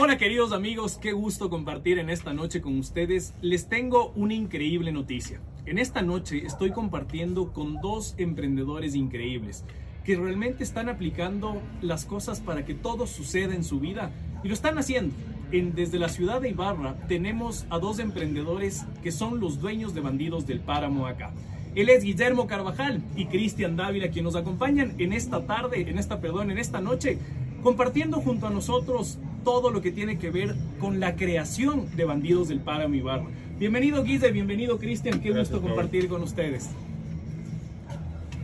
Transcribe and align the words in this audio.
Hola 0.00 0.16
queridos 0.16 0.52
amigos, 0.52 0.96
qué 0.96 1.10
gusto 1.10 1.50
compartir 1.50 1.98
en 1.98 2.08
esta 2.08 2.32
noche 2.32 2.60
con 2.60 2.78
ustedes. 2.78 3.34
Les 3.42 3.68
tengo 3.68 4.12
una 4.14 4.32
increíble 4.32 4.92
noticia. 4.92 5.40
En 5.66 5.76
esta 5.76 6.02
noche 6.02 6.46
estoy 6.46 6.70
compartiendo 6.70 7.52
con 7.52 7.80
dos 7.80 8.14
emprendedores 8.16 8.94
increíbles 8.94 9.64
que 10.04 10.14
realmente 10.14 10.62
están 10.62 10.88
aplicando 10.88 11.60
las 11.82 12.04
cosas 12.04 12.38
para 12.38 12.64
que 12.64 12.74
todo 12.74 13.08
suceda 13.08 13.56
en 13.56 13.64
su 13.64 13.80
vida 13.80 14.12
y 14.44 14.48
lo 14.48 14.54
están 14.54 14.78
haciendo. 14.78 15.16
En, 15.50 15.74
desde 15.74 15.98
la 15.98 16.08
ciudad 16.08 16.40
de 16.40 16.50
Ibarra 16.50 16.94
tenemos 17.08 17.66
a 17.68 17.80
dos 17.80 17.98
emprendedores 17.98 18.84
que 19.02 19.10
son 19.10 19.40
los 19.40 19.58
dueños 19.60 19.94
de 19.94 20.00
Bandidos 20.00 20.46
del 20.46 20.60
Páramo 20.60 21.08
acá. 21.08 21.32
Él 21.74 21.88
es 21.88 22.04
Guillermo 22.04 22.46
Carvajal 22.46 23.02
y 23.16 23.26
Cristian 23.26 23.76
Dávila, 23.76 24.10
quienes 24.10 24.32
nos 24.32 24.40
acompañan 24.40 24.94
en 24.98 25.12
esta 25.12 25.44
tarde, 25.44 25.90
en 25.90 25.98
esta, 25.98 26.20
perdón, 26.20 26.52
en 26.52 26.58
esta 26.58 26.80
noche, 26.80 27.18
compartiendo 27.62 28.20
junto 28.20 28.46
a 28.46 28.50
nosotros 28.50 29.18
todo 29.44 29.70
lo 29.70 29.80
que 29.80 29.92
tiene 29.92 30.18
que 30.18 30.30
ver 30.30 30.54
con 30.80 31.00
la 31.00 31.16
creación 31.16 31.86
de 31.96 32.04
Bandidos 32.04 32.48
del 32.48 32.60
Páramo 32.60 32.94
Ibarra. 32.94 33.26
Bienvenido 33.58 34.04
Guille, 34.04 34.30
bienvenido 34.30 34.78
Cristian, 34.78 35.20
qué 35.20 35.30
Gracias, 35.30 35.50
gusto 35.50 35.66
compartir 35.66 36.08
con 36.08 36.22
ustedes. 36.22 36.70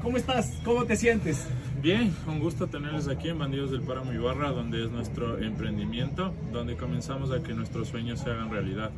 ¿Cómo 0.03 0.17
estás? 0.17 0.53
¿Cómo 0.65 0.85
te 0.85 0.97
sientes? 0.97 1.47
Bien, 1.81 2.15
un 2.27 2.41
gusto 2.41 2.67
tenerles 2.67 3.09
aquí 3.09 3.29
en 3.29 3.39
Bandidos 3.39 3.71
del 3.71 3.83
Páramo 3.83 4.13
Ibarra, 4.13 4.51
donde 4.51 4.85
es 4.85 4.91
nuestro 4.91 5.39
emprendimiento, 5.39 6.33
donde 6.53 6.77
comenzamos 6.77 7.31
a 7.31 7.43
que 7.43 7.53
nuestros 7.53 7.89
sueños 7.89 8.21
se 8.21 8.31
hagan 8.31 8.51
realidad. 8.51 8.91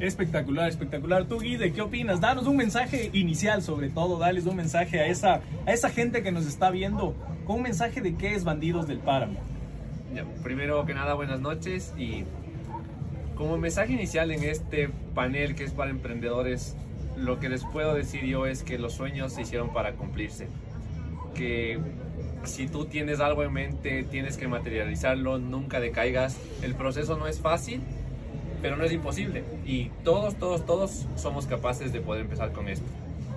Espectacular, 0.00 0.68
espectacular. 0.68 1.24
Tú, 1.24 1.40
Guide, 1.40 1.72
¿qué 1.72 1.82
opinas? 1.82 2.20
Danos 2.20 2.46
un 2.46 2.56
mensaje 2.56 3.10
inicial, 3.12 3.62
sobre 3.62 3.88
todo, 3.88 4.18
dales 4.18 4.46
un 4.46 4.56
mensaje 4.56 5.00
a 5.00 5.06
esa, 5.06 5.40
a 5.66 5.72
esa 5.72 5.90
gente 5.90 6.22
que 6.22 6.30
nos 6.30 6.46
está 6.46 6.70
viendo, 6.70 7.16
con 7.44 7.56
un 7.56 7.62
mensaje 7.62 8.00
de 8.00 8.14
qué 8.14 8.34
es 8.34 8.44
Bandidos 8.44 8.86
del 8.86 8.98
Páramo. 8.98 9.40
Primero 10.42 10.86
que 10.86 10.94
nada, 10.94 11.14
buenas 11.14 11.40
noches 11.40 11.92
y 11.98 12.24
como 13.34 13.58
mensaje 13.58 13.92
inicial 13.92 14.30
en 14.30 14.42
este 14.42 14.88
panel 15.14 15.54
que 15.54 15.64
es 15.64 15.72
para 15.72 15.90
emprendedores, 15.90 16.76
lo 17.16 17.40
que 17.40 17.48
les 17.48 17.64
puedo 17.64 17.94
decir 17.94 18.24
yo 18.24 18.46
es 18.46 18.62
que 18.62 18.78
los 18.78 18.94
sueños 18.94 19.32
se 19.32 19.42
hicieron 19.42 19.72
para 19.72 19.94
cumplirse. 19.94 20.48
Que 21.34 21.78
si 22.44 22.68
tú 22.68 22.86
tienes 22.86 23.20
algo 23.20 23.42
en 23.42 23.52
mente, 23.52 24.04
tienes 24.04 24.36
que 24.36 24.48
materializarlo, 24.48 25.38
nunca 25.38 25.80
decaigas. 25.80 26.36
El 26.62 26.74
proceso 26.74 27.16
no 27.16 27.26
es 27.26 27.40
fácil, 27.40 27.80
pero 28.60 28.76
no 28.76 28.84
es 28.84 28.92
imposible. 28.92 29.44
Y 29.66 29.90
todos, 30.04 30.36
todos, 30.36 30.64
todos 30.66 31.06
somos 31.16 31.46
capaces 31.46 31.92
de 31.92 32.00
poder 32.00 32.22
empezar 32.22 32.52
con 32.52 32.68
esto. 32.68 32.86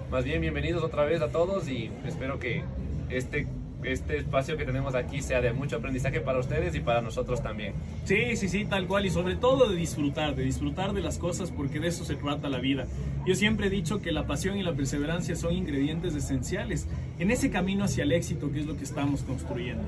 Más 0.09 0.25
bien, 0.25 0.41
bienvenidos 0.41 0.83
otra 0.83 1.05
vez 1.05 1.21
a 1.21 1.29
todos 1.29 1.69
y 1.69 1.89
espero 2.05 2.37
que 2.37 2.63
este, 3.09 3.47
este 3.83 4.17
espacio 4.17 4.57
que 4.57 4.65
tenemos 4.65 4.93
aquí 4.93 5.21
sea 5.21 5.41
de 5.41 5.53
mucho 5.53 5.77
aprendizaje 5.77 6.19
para 6.19 6.39
ustedes 6.39 6.75
y 6.75 6.81
para 6.81 7.01
nosotros 7.01 7.41
también. 7.41 7.73
Sí, 8.03 8.35
sí, 8.35 8.49
sí, 8.49 8.65
tal 8.65 8.87
cual. 8.87 9.05
Y 9.05 9.09
sobre 9.09 9.35
todo 9.35 9.69
de 9.69 9.75
disfrutar, 9.75 10.35
de 10.35 10.43
disfrutar 10.43 10.93
de 10.93 11.01
las 11.01 11.17
cosas 11.17 11.51
porque 11.51 11.79
de 11.79 11.87
eso 11.87 12.03
se 12.03 12.15
trata 12.15 12.49
la 12.49 12.59
vida. 12.59 12.87
Yo 13.25 13.35
siempre 13.35 13.67
he 13.67 13.69
dicho 13.69 14.01
que 14.01 14.11
la 14.11 14.27
pasión 14.27 14.57
y 14.57 14.63
la 14.63 14.73
perseverancia 14.73 15.35
son 15.35 15.53
ingredientes 15.53 16.15
esenciales 16.15 16.87
en 17.19 17.31
ese 17.31 17.49
camino 17.49 17.85
hacia 17.85 18.03
el 18.03 18.11
éxito 18.11 18.51
que 18.51 18.59
es 18.59 18.65
lo 18.65 18.75
que 18.75 18.83
estamos 18.83 19.21
construyendo. 19.23 19.83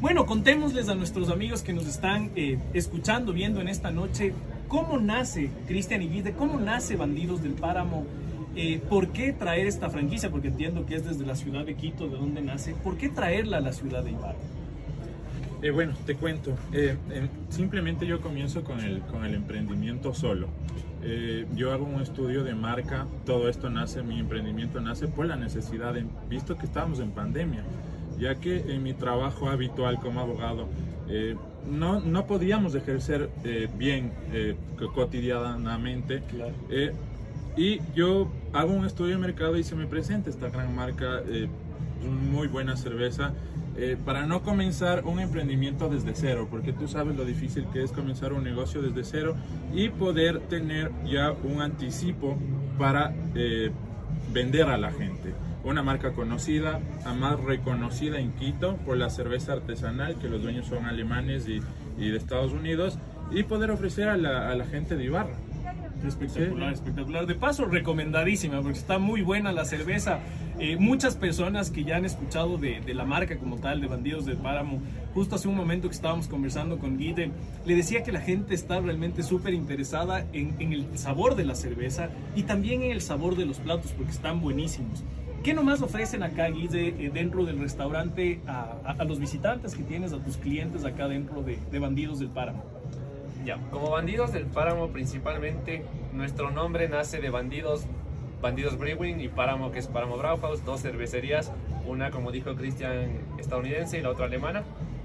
Bueno, 0.00 0.26
contémosles 0.26 0.90
a 0.90 0.94
nuestros 0.94 1.30
amigos 1.30 1.62
que 1.62 1.72
nos 1.72 1.86
están 1.86 2.30
eh, 2.36 2.58
escuchando, 2.74 3.32
viendo 3.32 3.62
en 3.62 3.68
esta 3.68 3.90
noche, 3.90 4.34
cómo 4.74 4.98
nace 4.98 5.50
Cristian 5.68 6.00
Guide, 6.00 6.32
cómo 6.32 6.58
nace 6.58 6.96
Bandidos 6.96 7.40
del 7.40 7.52
Páramo, 7.52 8.04
eh, 8.56 8.80
por 8.88 9.10
qué 9.10 9.32
traer 9.32 9.68
esta 9.68 9.88
franquicia, 9.88 10.32
porque 10.32 10.48
entiendo 10.48 10.84
que 10.84 10.96
es 10.96 11.04
desde 11.04 11.24
la 11.24 11.36
ciudad 11.36 11.64
de 11.64 11.76
Quito, 11.76 12.08
de 12.08 12.16
donde 12.16 12.42
nace, 12.42 12.74
por 12.82 12.96
qué 12.96 13.08
traerla 13.08 13.58
a 13.58 13.60
la 13.60 13.72
ciudad 13.72 14.02
de 14.02 14.10
Ibarra. 14.10 14.34
Eh, 15.62 15.70
bueno, 15.70 15.94
te 16.04 16.16
cuento, 16.16 16.56
eh, 16.72 16.96
eh, 17.08 17.28
simplemente 17.50 18.04
yo 18.04 18.20
comienzo 18.20 18.64
con 18.64 18.80
el, 18.80 19.02
con 19.02 19.24
el 19.24 19.34
emprendimiento 19.34 20.12
solo. 20.12 20.48
Yo 21.54 21.70
hago 21.72 21.84
un 21.84 22.00
estudio 22.00 22.42
de 22.44 22.54
marca, 22.54 23.06
todo 23.26 23.50
esto 23.50 23.68
nace, 23.68 24.02
mi 24.02 24.18
emprendimiento 24.18 24.80
nace 24.80 25.06
por 25.06 25.26
la 25.26 25.36
necesidad, 25.36 25.94
visto 26.30 26.56
que 26.56 26.64
estábamos 26.64 26.98
en 26.98 27.10
pandemia, 27.10 27.62
ya 28.18 28.36
que 28.36 28.56
en 28.74 28.82
mi 28.82 28.94
trabajo 28.94 29.50
habitual 29.50 30.00
como 30.00 30.20
abogado 30.20 30.66
no, 31.70 32.00
no 32.00 32.26
podíamos 32.26 32.74
ejercer 32.74 33.30
eh, 33.44 33.68
bien 33.78 34.12
eh, 34.32 34.56
co- 34.78 34.92
cotidianamente. 34.92 36.22
Eh, 36.70 36.92
y 37.56 37.80
yo 37.94 38.28
hago 38.52 38.72
un 38.72 38.84
estudio 38.84 39.12
de 39.14 39.18
mercado 39.20 39.56
y 39.56 39.62
se 39.64 39.74
me 39.74 39.86
presenta 39.86 40.28
esta 40.30 40.48
gran 40.50 40.74
marca, 40.74 41.22
muy 42.32 42.48
buena 42.48 42.76
cerveza, 42.76 43.32
para 44.04 44.26
no 44.26 44.42
comenzar 44.42 45.04
un 45.04 45.20
emprendimiento 45.20 45.88
desde 45.88 46.14
cero, 46.14 46.48
porque 46.50 46.72
tú 46.72 46.86
sabes 46.88 47.16
lo 47.16 47.24
difícil 47.24 47.66
que 47.72 47.82
es 47.82 47.92
comenzar 47.92 48.32
un 48.32 48.42
negocio 48.44 48.82
desde 48.82 49.04
cero 49.04 49.36
y 49.72 49.88
poder 49.88 50.40
tener 50.48 50.90
ya 51.06 51.32
un 51.32 51.60
anticipo 51.60 52.36
para 52.78 53.12
vender 54.32 54.64
a 54.68 54.76
la 54.76 54.90
gente. 54.90 55.32
Una 55.64 55.82
marca 55.82 56.12
conocida, 56.12 56.80
además 57.06 57.40
reconocida 57.40 58.18
en 58.20 58.32
Quito 58.32 58.76
por 58.84 58.96
la 58.98 59.08
cerveza 59.10 59.54
artesanal, 59.54 60.16
que 60.16 60.28
los 60.28 60.42
dueños 60.42 60.66
son 60.66 60.84
alemanes 60.84 61.48
y, 61.48 61.60
y 61.98 62.10
de 62.10 62.16
Estados 62.18 62.52
Unidos, 62.52 62.98
y 63.30 63.42
poder 63.44 63.70
ofrecer 63.70 64.08
a 64.10 64.16
la, 64.18 64.50
a 64.50 64.54
la 64.54 64.66
gente 64.66 64.94
de 64.96 65.04
Ibarra. 65.04 65.34
Espectacular, 66.06 66.68
Sí. 66.68 66.74
espectacular. 66.74 67.26
De 67.26 67.34
paso, 67.34 67.64
recomendadísima, 67.64 68.60
porque 68.60 68.78
está 68.78 68.98
muy 68.98 69.22
buena 69.22 69.52
la 69.52 69.64
cerveza. 69.64 70.18
Eh, 70.58 70.76
muchas 70.78 71.16
personas 71.16 71.70
que 71.70 71.82
ya 71.82 71.96
han 71.96 72.04
escuchado 72.04 72.58
de, 72.58 72.80
de 72.82 72.92
la 72.92 73.06
marca 73.06 73.38
como 73.38 73.56
tal, 73.56 73.80
de 73.80 73.86
Bandidos 73.86 74.26
del 74.26 74.36
Páramo, 74.36 74.82
justo 75.14 75.36
hace 75.36 75.48
un 75.48 75.56
momento 75.56 75.88
que 75.88 75.94
estábamos 75.94 76.28
conversando 76.28 76.78
con 76.78 76.98
Guide, 76.98 77.30
le 77.64 77.74
decía 77.74 78.02
que 78.02 78.12
la 78.12 78.20
gente 78.20 78.54
está 78.54 78.80
realmente 78.80 79.22
súper 79.22 79.54
interesada 79.54 80.26
en, 80.34 80.54
en 80.58 80.74
el 80.74 80.98
sabor 80.98 81.36
de 81.36 81.44
la 81.46 81.54
cerveza 81.54 82.10
y 82.36 82.42
también 82.42 82.82
en 82.82 82.90
el 82.92 83.00
sabor 83.00 83.34
de 83.34 83.46
los 83.46 83.58
platos, 83.58 83.92
porque 83.92 84.12
están 84.12 84.42
buenísimos. 84.42 85.02
¿Qué 85.44 85.52
nomás 85.52 85.82
ofrecen 85.82 86.22
acá, 86.22 86.48
Guide, 86.48 86.88
eh, 86.88 87.10
dentro 87.12 87.44
del 87.44 87.60
restaurante 87.60 88.40
a, 88.46 89.04
los 89.04 89.18
visitantes 89.18 89.74
que 89.74 89.82
tienes, 89.82 90.14
a 90.14 90.18
tus 90.18 90.38
clientes 90.38 90.86
acá 90.86 91.06
dentro 91.06 91.42
de, 91.42 91.58
de 91.70 91.78
Bandidos 91.78 92.18
del 92.18 92.30
Páramo? 92.30 92.64
Ya, 93.44 93.58
como 93.70 93.90
bandidos 93.90 94.32
del 94.32 94.46
páramo 94.46 94.88
principalmente, 94.88 95.84
nuestro 96.14 96.50
nombre 96.50 96.88
nace 96.88 97.20
de 97.20 97.28
bandidos, 97.28 97.84
Bandidos 98.40 98.78
Brewing 98.78 99.20
y 99.20 99.28
Páramo, 99.28 99.70
que 99.70 99.80
es 99.80 99.86
Páramo 99.86 100.16
Brauhaus, 100.16 100.64
dos 100.64 100.80
cervecerías, 100.80 101.52
una 101.86 102.10
como 102.10 102.32
dijo 102.32 102.54
Cristian 102.54 103.10
estadounidense 103.38 103.98
y 103.98 104.00
la 104.00 104.08
otra 104.08 104.24
alemana, 104.24 104.62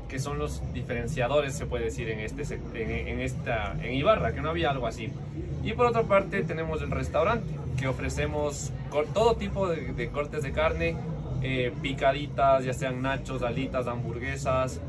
que 0.10 0.20
son 0.20 0.40
los 0.40 0.62
diferenciadores, 0.74 1.54
se 1.54 1.66
puede 1.66 1.86
decir, 1.86 2.10
en, 2.10 2.20
este, 2.20 2.44
en, 2.74 3.08
en 3.08 3.22
esta, 3.22 3.74
en 3.82 3.94
Ibarra, 3.94 4.34
que 4.34 4.42
no 4.42 4.50
había 4.50 4.72
algo 4.72 4.88
así. 4.88 5.12
Y 5.64 5.74
por 5.74 5.86
otra 5.86 6.04
parte 6.04 6.44
tenemos 6.44 6.82
el 6.82 6.92
restaurante, 6.92 7.54
que 7.78 7.88
ofrecemos 7.88 8.72
todo 9.14 9.36
tipo 9.36 9.70
de, 9.70 9.94
de 9.94 10.10
cortes 10.10 10.44
de 10.44 10.52
carne, 10.52 10.98
eh, 11.42 11.72
picaditas, 11.82 12.66
ya 12.66 12.74
sean 12.74 13.02
nachos, 13.02 13.44
alitas, 13.44 13.88
hamburguesas, 13.88 14.82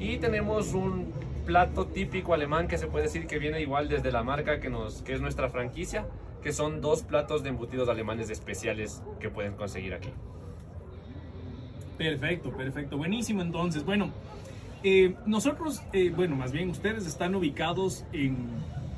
y 0.00 0.16
tenemos 0.16 0.74
un 0.74 1.12
plato 1.44 1.86
típico 1.86 2.34
alemán 2.34 2.66
que 2.66 2.76
se 2.76 2.86
puede 2.88 3.04
decir 3.04 3.26
que 3.26 3.38
viene 3.38 3.60
igual 3.60 3.88
desde 3.88 4.10
la 4.10 4.22
marca 4.24 4.58
que, 4.58 4.68
nos, 4.68 5.02
que 5.02 5.12
es 5.12 5.20
nuestra 5.20 5.48
franquicia, 5.48 6.06
que 6.42 6.52
son 6.52 6.80
dos 6.80 7.02
platos 7.02 7.42
de 7.42 7.50
embutidos 7.50 7.88
alemanes 7.88 8.30
especiales 8.30 9.02
que 9.20 9.30
pueden 9.30 9.54
conseguir 9.54 9.94
aquí. 9.94 10.10
Perfecto, 11.96 12.50
perfecto, 12.50 12.96
buenísimo 12.98 13.42
entonces. 13.42 13.84
Bueno, 13.84 14.10
eh, 14.82 15.14
nosotros, 15.26 15.82
eh, 15.92 16.10
bueno, 16.14 16.36
más 16.36 16.52
bien 16.52 16.70
ustedes 16.70 17.06
están 17.06 17.34
ubicados 17.34 18.04
en 18.12 18.36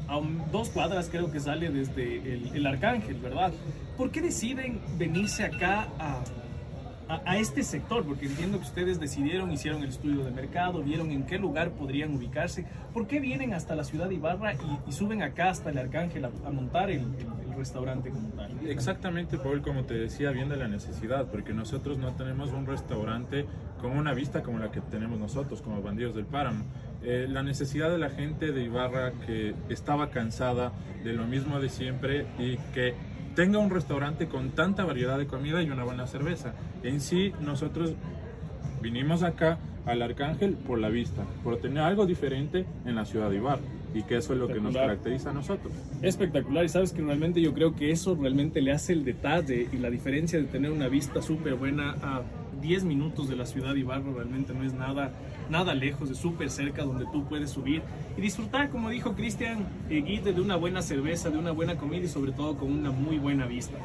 a 0.08 0.20
dos 0.50 0.70
cuadras, 0.70 1.08
creo 1.10 1.30
que 1.30 1.38
sale 1.38 1.68
desde 1.70 2.16
el, 2.16 2.50
el 2.54 2.66
Arcángel, 2.66 3.16
¿verdad? 3.20 3.52
¿Por 3.96 4.10
qué 4.10 4.22
deciden 4.22 4.80
venirse 4.96 5.44
acá 5.44 5.88
a, 5.98 6.22
a, 7.26 7.36
este 7.36 7.62
sector? 7.62 8.06
Porque 8.06 8.24
entiendo 8.24 8.58
que 8.58 8.64
ustedes 8.64 8.98
decidieron, 8.98 9.52
hicieron 9.52 9.82
el 9.82 9.90
estudio 9.90 10.24
de 10.24 10.30
mercado, 10.30 10.82
vieron 10.82 11.10
en 11.10 11.24
qué 11.24 11.36
lugar 11.38 11.72
podrían 11.72 12.16
ubicarse. 12.16 12.64
¿Por 12.94 13.06
qué 13.06 13.20
vienen 13.20 13.52
hasta 13.52 13.74
la 13.74 13.84
ciudad 13.84 14.08
de 14.08 14.14
Ibarra 14.14 14.54
y, 14.86 14.92
suben 14.92 15.22
acá 15.22 15.50
hasta 15.50 15.68
el 15.68 15.76
Arcángel 15.76 16.24
a, 16.24 16.30
montar 16.50 16.90
el 16.90 17.04
restaurante 17.58 18.10
como 18.10 18.28
tal? 18.30 18.52
Exactamente, 18.66 19.38
Paul, 19.38 19.60
como 19.60 19.84
te 19.84 19.94
decía, 19.94 20.30
viene 20.30 20.56
la 20.56 20.68
necesidad, 20.68 21.26
porque 21.26 21.52
nosotros 21.52 21.98
no 21.98 22.14
tenemos 22.14 22.52
un 22.52 22.66
restaurante 22.66 23.44
con 23.80 23.92
una 23.92 24.14
vista 24.14 24.42
como 24.42 24.58
la 24.58 24.70
que 24.70 24.80
tenemos 24.80 25.18
nosotros, 25.18 25.60
como 25.60 25.82
Bandidos 25.82 26.14
del 26.14 26.24
Páramo. 26.24 26.64
Eh, 27.02 27.26
la 27.28 27.42
necesidad 27.42 27.90
de 27.90 27.98
la 27.98 28.10
gente 28.10 28.52
de 28.52 28.64
Ibarra 28.64 29.12
que 29.26 29.54
estaba 29.68 30.10
cansada 30.10 30.72
de 31.04 31.12
lo 31.12 31.26
mismo 31.26 31.60
de 31.60 31.68
siempre 31.68 32.26
y 32.38 32.56
que 32.72 32.94
tenga 33.34 33.58
un 33.58 33.70
restaurante 33.70 34.26
con 34.26 34.50
tanta 34.50 34.84
variedad 34.84 35.18
de 35.18 35.26
comida 35.26 35.62
y 35.62 35.70
una 35.70 35.84
buena 35.84 36.06
cerveza. 36.06 36.54
En 36.82 37.00
sí, 37.00 37.32
nosotros 37.40 37.94
vinimos 38.80 39.22
acá 39.22 39.58
al 39.86 40.02
Arcángel 40.02 40.54
por 40.54 40.78
la 40.78 40.88
vista, 40.88 41.22
por 41.44 41.58
tener 41.58 41.82
algo 41.82 42.06
diferente 42.06 42.66
en 42.84 42.96
la 42.96 43.04
ciudad 43.04 43.30
de 43.30 43.36
Ibarra 43.36 43.77
y 43.94 44.02
que 44.02 44.16
eso 44.16 44.32
es 44.32 44.38
lo 44.38 44.48
que 44.48 44.60
nos 44.60 44.74
caracteriza 44.74 45.30
a 45.30 45.32
nosotros. 45.32 45.72
Espectacular 46.02 46.64
y 46.64 46.68
sabes 46.68 46.92
que 46.92 47.02
realmente 47.02 47.40
yo 47.40 47.54
creo 47.54 47.74
que 47.74 47.90
eso 47.90 48.16
realmente 48.20 48.60
le 48.60 48.72
hace 48.72 48.92
el 48.92 49.04
detalle 49.04 49.68
y 49.72 49.76
la 49.78 49.90
diferencia 49.90 50.38
de 50.38 50.46
tener 50.46 50.70
una 50.70 50.88
vista 50.88 51.22
súper 51.22 51.54
buena 51.54 51.96
a 52.02 52.22
10 52.60 52.84
minutos 52.84 53.28
de 53.28 53.36
la 53.36 53.46
ciudad 53.46 53.74
de 53.74 53.80
Ibarra, 53.80 54.12
realmente 54.14 54.52
no 54.52 54.64
es 54.64 54.72
nada, 54.72 55.12
nada 55.48 55.74
lejos, 55.74 56.10
es 56.10 56.18
súper 56.18 56.50
cerca 56.50 56.82
donde 56.82 57.06
tú 57.12 57.24
puedes 57.24 57.50
subir 57.50 57.82
y 58.16 58.20
disfrutar, 58.20 58.70
como 58.70 58.90
dijo 58.90 59.14
Cristian 59.14 59.66
eh, 59.88 60.02
Guide, 60.02 60.32
de 60.32 60.40
una 60.40 60.56
buena 60.56 60.82
cerveza, 60.82 61.30
de 61.30 61.38
una 61.38 61.52
buena 61.52 61.76
comida 61.76 62.04
y 62.04 62.08
sobre 62.08 62.32
todo 62.32 62.56
con 62.56 62.72
una 62.72 62.90
muy 62.90 63.18
buena 63.18 63.46
vista. 63.46 63.78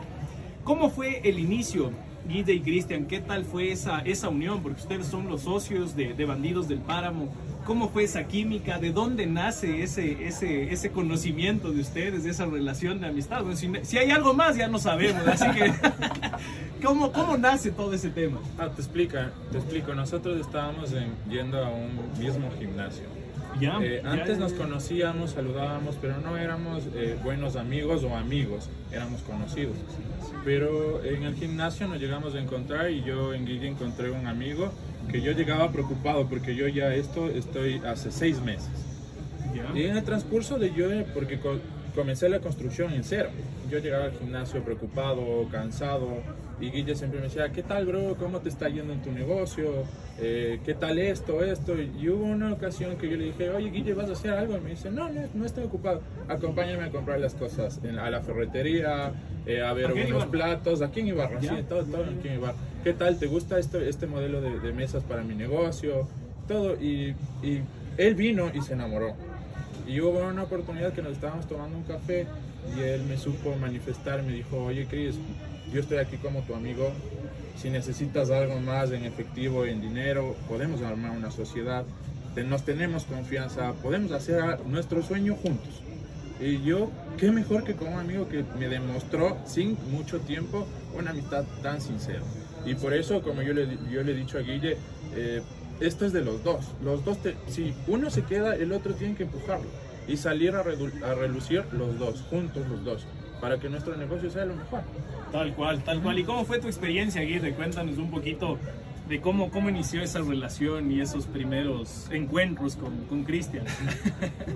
¿Cómo 0.63 0.89
fue 0.89 1.21
el 1.27 1.39
inicio, 1.39 1.91
Guide 2.27 2.53
y 2.53 2.59
Cristian? 2.61 3.05
¿Qué 3.05 3.19
tal 3.19 3.45
fue 3.45 3.71
esa, 3.71 3.99
esa 3.99 4.29
unión? 4.29 4.61
Porque 4.61 4.81
ustedes 4.81 5.07
son 5.07 5.27
los 5.27 5.41
socios 5.41 5.95
de, 5.95 6.13
de 6.13 6.25
Bandidos 6.25 6.67
del 6.67 6.79
Páramo. 6.79 7.33
¿Cómo 7.65 7.89
fue 7.89 8.03
esa 8.03 8.25
química? 8.25 8.77
¿De 8.77 8.91
dónde 8.91 9.25
nace 9.25 9.83
ese, 9.83 10.27
ese, 10.27 10.73
ese 10.73 10.91
conocimiento 10.91 11.71
de 11.71 11.81
ustedes, 11.81 12.25
de 12.25 12.31
esa 12.31 12.45
relación 12.45 12.99
de 12.99 13.07
amistad? 13.07 13.43
Si, 13.83 13.97
hay 13.97 14.11
algo 14.11 14.33
más 14.33 14.57
ya 14.57 14.67
no 14.67 14.79
sabemos, 14.79 15.25
así 15.25 15.49
que 15.51 15.73
¿cómo, 16.83 17.11
¿cómo 17.13 17.37
nace 17.37 17.71
todo 17.71 17.93
ese 17.93 18.09
tema? 18.09 18.39
Ah, 18.57 18.69
te 18.69 18.81
explica, 18.81 19.31
te 19.51 19.57
explico. 19.57 19.95
Nosotros 19.95 20.39
estábamos 20.39 20.91
en, 20.91 21.13
yendo 21.29 21.63
a 21.63 21.69
un 21.69 21.97
mismo 22.19 22.51
gimnasio. 22.59 23.22
Eh, 23.61 24.01
antes 24.03 24.38
nos 24.38 24.53
conocíamos, 24.53 25.31
saludábamos, 25.31 25.97
pero 26.01 26.17
no 26.17 26.38
éramos 26.38 26.83
eh, 26.95 27.17
buenos 27.23 27.55
amigos 27.55 28.03
o 28.03 28.15
amigos, 28.15 28.69
éramos 28.91 29.21
conocidos. 29.21 29.75
Pero 30.44 31.03
en 31.03 31.23
el 31.23 31.35
gimnasio 31.35 31.88
nos 31.88 32.00
llegamos 32.00 32.35
a 32.35 32.39
encontrar 32.39 32.91
y 32.91 33.03
yo 33.03 33.33
en 33.33 33.45
Guille 33.45 33.67
encontré 33.67 34.11
un 34.11 34.27
amigo 34.27 34.71
que 35.09 35.21
yo 35.21 35.31
llegaba 35.31 35.71
preocupado 35.71 36.27
porque 36.27 36.55
yo 36.55 36.67
ya 36.67 36.94
esto 36.94 37.29
estoy 37.29 37.81
hace 37.85 38.11
seis 38.11 38.41
meses. 38.41 38.69
Y 39.75 39.83
en 39.83 39.97
el 39.97 40.03
transcurso 40.03 40.57
de 40.57 40.73
yo, 40.73 40.88
porque 41.13 41.39
comencé 41.95 42.29
la 42.29 42.39
construcción 42.39 42.93
en 42.93 43.03
cero, 43.03 43.29
yo 43.69 43.79
llegaba 43.79 44.05
al 44.05 44.11
gimnasio 44.13 44.63
preocupado, 44.63 45.47
cansado, 45.51 46.07
y 46.59 46.69
Guille 46.69 46.95
siempre 46.95 47.19
me 47.19 47.25
decía, 47.25 47.49
¿qué 47.51 47.61
tal, 47.63 47.85
bro? 47.85 48.15
¿Cómo 48.17 48.39
te 48.39 48.49
está 48.49 48.69
yendo 48.69 48.93
en 48.93 49.01
tu 49.01 49.11
negocio? 49.11 49.65
Eh, 50.19 50.59
¿Qué 50.63 50.73
tal 50.75 50.97
esto, 50.99 51.43
esto? 51.43 51.73
Y 51.81 52.07
hubo 52.09 52.23
una 52.25 52.53
ocasión 52.53 52.95
que 52.97 53.09
yo 53.09 53.17
le 53.17 53.25
dije, 53.25 53.49
oye, 53.49 53.69
Guille, 53.69 53.93
¿vas 53.93 54.09
a 54.09 54.13
hacer 54.13 54.31
algo? 54.31 54.55
Y 54.57 54.61
me 54.61 54.69
dice, 54.71 54.89
no, 54.91 55.09
no, 55.09 55.21
no 55.33 55.45
estoy 55.45 55.65
ocupado. 55.65 56.01
Acompáñame 56.29 56.83
a 56.83 56.89
comprar 56.89 57.19
las 57.19 57.33
cosas 57.33 57.79
en- 57.83 57.97
a 57.99 58.09
la 58.09 58.21
ferretería, 58.21 59.11
eh, 59.45 59.61
a 59.61 59.73
ver 59.73 59.87
¿Aquí 59.87 59.99
en 60.01 60.13
unos 60.13 60.25
platos, 60.27 60.81
aquí 60.81 61.01
en 61.01 61.07
Ibarra, 61.07 61.41
sí, 61.41 61.47
todo, 61.67 61.83
todo 61.83 62.03
aquí 62.03 62.27
en 62.27 62.35
Ibarra. 62.35 62.55
¿Qué 62.83 62.93
tal? 62.93 63.17
¿Te 63.19 63.25
gusta 63.27 63.57
esto, 63.59 63.79
este 63.81 64.07
modelo 64.07 64.39
de, 64.39 64.59
de 64.59 64.71
mesas 64.73 65.03
para 65.03 65.23
mi 65.23 65.35
negocio? 65.35 66.07
Todo. 66.47 66.75
Y, 66.81 67.15
y 67.41 67.61
él 67.97 68.15
vino 68.15 68.51
y 68.53 68.61
se 68.61 68.73
enamoró. 68.73 69.15
Y 69.88 70.00
hubo 70.00 70.19
una 70.19 70.44
oportunidad 70.44 70.94
que 70.94 71.01
nos 71.01 71.13
estábamos 71.13 71.47
tomando 71.47 71.77
un 71.77 71.83
café 71.83 72.27
y 72.75 72.81
él 72.81 73.03
me 73.03 73.18
supo 73.18 73.56
manifestar, 73.56 74.24
me 74.24 74.33
dijo, 74.33 74.57
oye 74.63 74.88
Chris, 74.89 75.15
yo 75.71 75.81
estoy 75.81 75.97
aquí 75.97 76.18
como 76.18 76.41
tu 76.41 76.56
amigo, 76.56 76.91
si 77.57 77.69
necesitas 77.69 78.30
algo 78.30 78.59
más 78.59 78.91
en 78.91 79.03
efectivo, 79.03 79.65
en 79.65 79.81
dinero, 79.81 80.35
podemos 80.47 80.81
armar 80.81 81.12
una 81.12 81.31
sociedad, 81.31 81.85
nos 82.41 82.63
tenemos 82.63 83.03
confianza, 83.03 83.74
podemos 83.74 84.12
hacer 84.12 84.41
nuestro 84.65 85.03
sueño 85.03 85.35
juntos. 85.35 85.81
Y 86.39 86.63
yo, 86.63 86.89
qué 87.18 87.31
mejor 87.31 87.63
que 87.63 87.75
con 87.75 87.89
un 87.89 88.00
amigo 88.00 88.27
que 88.27 88.44
me 88.57 88.68
demostró 88.68 89.38
sin 89.45 89.77
mucho 89.91 90.19
tiempo 90.19 90.68
una 90.97 91.12
amistad 91.12 91.45
tan 91.62 91.79
sincera. 91.79 92.21
Y 92.65 92.75
por 92.75 92.94
eso, 92.94 93.21
como 93.21 93.41
yo 93.41 93.53
le, 93.53 93.68
yo 93.91 94.03
le 94.03 94.13
he 94.13 94.15
dicho 94.15 94.38
a 94.38 94.41
Guille, 94.41 94.77
eh, 95.15 95.41
esto 95.79 96.05
es 96.05 96.13
de 96.13 96.21
los 96.23 96.43
dos. 96.43 96.65
Los 96.83 97.03
dos, 97.05 97.17
te- 97.19 97.35
si 97.47 97.73
uno 97.87 98.09
se 98.09 98.23
queda, 98.23 98.55
el 98.55 98.71
otro 98.71 98.93
tiene 98.93 99.15
que 99.15 99.23
empujarlo. 99.23 99.67
Y 100.07 100.17
salir 100.17 100.55
a, 100.55 100.63
redu- 100.63 101.01
a 101.03 101.13
relucir 101.15 101.63
los 101.71 101.97
dos, 101.97 102.21
juntos 102.29 102.67
los 102.67 102.83
dos, 102.83 103.05
para 103.39 103.57
que 103.59 103.69
nuestro 103.69 103.95
negocio 103.95 104.29
sea 104.29 104.45
lo 104.45 104.55
mejor. 104.55 104.81
Tal 105.31 105.53
cual, 105.55 105.83
tal 105.83 106.01
cual. 106.01 106.19
¿Y 106.19 106.23
cómo 106.23 106.43
fue 106.45 106.59
tu 106.59 106.67
experiencia, 106.67 107.21
Aguirre? 107.21 107.53
Cuéntanos 107.53 107.97
un 107.97 108.11
poquito 108.11 108.57
de 109.07 109.19
cómo, 109.19 109.49
cómo 109.51 109.69
inició 109.69 110.01
esa 110.01 110.19
relación 110.21 110.89
y 110.91 111.01
esos 111.01 111.25
primeros 111.25 112.07
encuentros 112.11 112.75
con, 112.75 113.05
con 113.05 113.23
Cristian. 113.23 113.65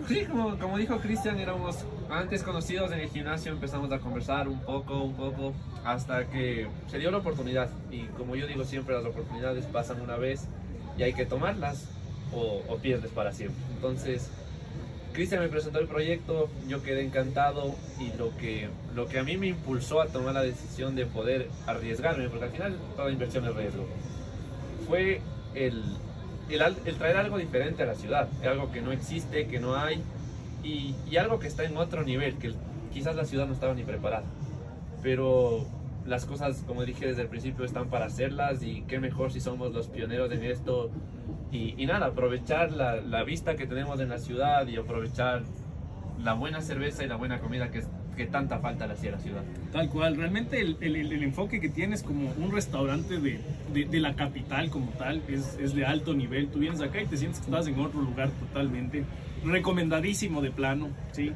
Sí, 0.07 0.23
como, 0.25 0.57
como 0.57 0.77
dijo 0.77 0.99
Cristian, 0.99 1.37
éramos 1.37 1.77
antes 2.09 2.41
conocidos 2.43 2.91
en 2.93 2.99
el 3.01 3.09
gimnasio, 3.09 3.51
empezamos 3.51 3.91
a 3.91 3.99
conversar 3.99 4.47
un 4.47 4.61
poco, 4.61 5.03
un 5.03 5.13
poco, 5.15 5.53
hasta 5.83 6.25
que 6.29 6.67
se 6.89 6.97
dio 6.97 7.11
la 7.11 7.17
oportunidad. 7.17 7.69
Y 7.91 8.03
como 8.17 8.35
yo 8.37 8.47
digo 8.47 8.63
siempre, 8.63 8.95
las 8.95 9.03
oportunidades 9.05 9.65
pasan 9.65 9.99
una 9.99 10.15
vez 10.15 10.47
y 10.97 11.03
hay 11.03 11.13
que 11.13 11.25
tomarlas 11.25 11.85
o, 12.33 12.61
o 12.67 12.77
pierdes 12.77 13.11
para 13.11 13.31
siempre. 13.31 13.63
Entonces, 13.75 14.29
Cristian 15.13 15.41
me 15.41 15.47
presentó 15.47 15.79
el 15.79 15.87
proyecto, 15.87 16.49
yo 16.67 16.83
quedé 16.83 17.03
encantado 17.03 17.73
y 17.99 18.15
lo 18.17 18.35
que, 18.37 18.69
lo 18.93 19.07
que 19.07 19.19
a 19.19 19.23
mí 19.23 19.37
me 19.37 19.47
impulsó 19.47 20.01
a 20.01 20.07
tomar 20.07 20.33
la 20.33 20.43
decisión 20.43 20.95
de 20.95 21.05
poder 21.05 21.49
arriesgarme, 21.65 22.29
porque 22.29 22.45
al 22.45 22.51
final 22.51 22.77
toda 22.95 23.11
inversión 23.11 23.45
es 23.45 23.55
riesgo, 23.55 23.85
fue 24.87 25.21
el, 25.55 25.83
el, 26.49 26.61
el 26.85 26.95
traer 26.97 27.17
algo 27.17 27.37
diferente 27.37 27.83
a 27.83 27.87
la 27.87 27.95
ciudad, 27.95 28.27
algo 28.43 28.71
que 28.71 28.81
no 28.81 28.91
existe, 28.91 29.47
que 29.47 29.59
no 29.59 29.75
hay 29.75 30.03
y, 30.63 30.95
y 31.09 31.17
algo 31.17 31.39
que 31.39 31.47
está 31.47 31.63
en 31.63 31.77
otro 31.77 32.03
nivel, 32.03 32.37
que 32.37 32.53
quizás 32.93 33.15
la 33.15 33.25
ciudad 33.25 33.47
no 33.47 33.53
estaba 33.53 33.73
ni 33.73 33.83
preparada. 33.83 34.25
Pero 35.01 35.65
las 36.07 36.25
cosas, 36.25 36.63
como 36.65 36.83
dije 36.85 37.05
desde 37.07 37.23
el 37.23 37.27
principio, 37.27 37.65
están 37.65 37.89
para 37.89 38.05
hacerlas 38.05 38.63
y 38.63 38.81
qué 38.87 38.99
mejor 38.99 39.31
si 39.31 39.39
somos 39.39 39.73
los 39.73 39.87
pioneros 39.87 40.31
en 40.31 40.43
esto. 40.43 40.89
Y, 41.51 41.75
y 41.77 41.85
nada, 41.85 42.07
aprovechar 42.07 42.71
la, 42.71 42.95
la 43.01 43.23
vista 43.23 43.55
que 43.55 43.67
tenemos 43.67 43.99
en 43.99 44.09
la 44.09 44.17
ciudad 44.17 44.65
y 44.67 44.77
aprovechar 44.77 45.43
la 46.23 46.33
buena 46.33 46.61
cerveza 46.61 47.03
y 47.03 47.07
la 47.07 47.15
buena 47.15 47.39
comida 47.39 47.69
que, 47.71 47.83
que 48.15 48.25
tanta 48.25 48.59
falta 48.59 48.87
le 48.87 48.93
hacía 48.93 49.09
a 49.09 49.13
la 49.13 49.19
ciudad. 49.19 49.43
Tal 49.71 49.89
cual, 49.89 50.15
realmente 50.15 50.59
el, 50.59 50.77
el- 50.81 50.95
el 50.95 51.23
enfoque 51.23 51.59
que 51.61 51.69
tienes 51.69 52.03
como 52.03 52.31
un 52.37 52.51
restaurante 52.51 53.19
de, 53.19 53.39
de- 53.73 53.99
la 53.99 54.15
capital 54.15 54.69
como 54.69 54.89
tal 54.91 55.21
es, 55.27 55.57
es 55.61 55.73
de 55.75 55.85
alto 55.85 56.13
nivel. 56.13 56.47
Tú 56.47 56.59
vienes 56.59 56.81
acá 56.81 57.01
y 57.01 57.05
te 57.05 57.17
sientes 57.17 57.39
que 57.39 57.45
estás 57.45 57.67
en 57.67 57.79
otro 57.79 58.01
lugar 58.01 58.29
totalmente. 58.31 59.03
Recomendadísimo 59.45 60.41
de 60.41 60.51
plano, 60.51 60.89
¿sí? 61.11 61.31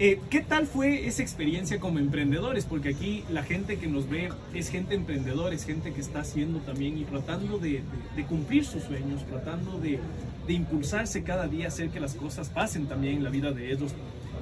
Eh, 0.00 0.20
¿Qué 0.30 0.40
tal 0.42 0.66
fue 0.68 1.08
esa 1.08 1.22
experiencia 1.22 1.80
como 1.80 1.98
emprendedores? 1.98 2.64
Porque 2.66 2.90
aquí 2.90 3.24
la 3.30 3.42
gente 3.42 3.78
que 3.78 3.88
nos 3.88 4.08
ve 4.08 4.28
es 4.54 4.68
gente 4.70 4.94
emprendedora, 4.94 5.52
es 5.54 5.64
gente 5.64 5.92
que 5.92 6.00
está 6.00 6.20
haciendo 6.20 6.60
también 6.60 6.96
y 6.98 7.04
tratando 7.04 7.58
de, 7.58 7.70
de- 7.70 7.82
de 8.14 8.24
cumplir 8.24 8.64
sus 8.64 8.84
sueños, 8.84 9.26
tratando 9.26 9.78
de, 9.80 9.98
de 10.46 10.52
impulsarse 10.52 11.24
cada 11.24 11.48
día, 11.48 11.66
hacer 11.66 11.90
que 11.90 11.98
las 11.98 12.14
cosas 12.14 12.48
pasen 12.48 12.86
también 12.86 13.16
en 13.16 13.24
la 13.24 13.30
vida 13.30 13.50
de 13.50 13.72
ellos. 13.72 13.92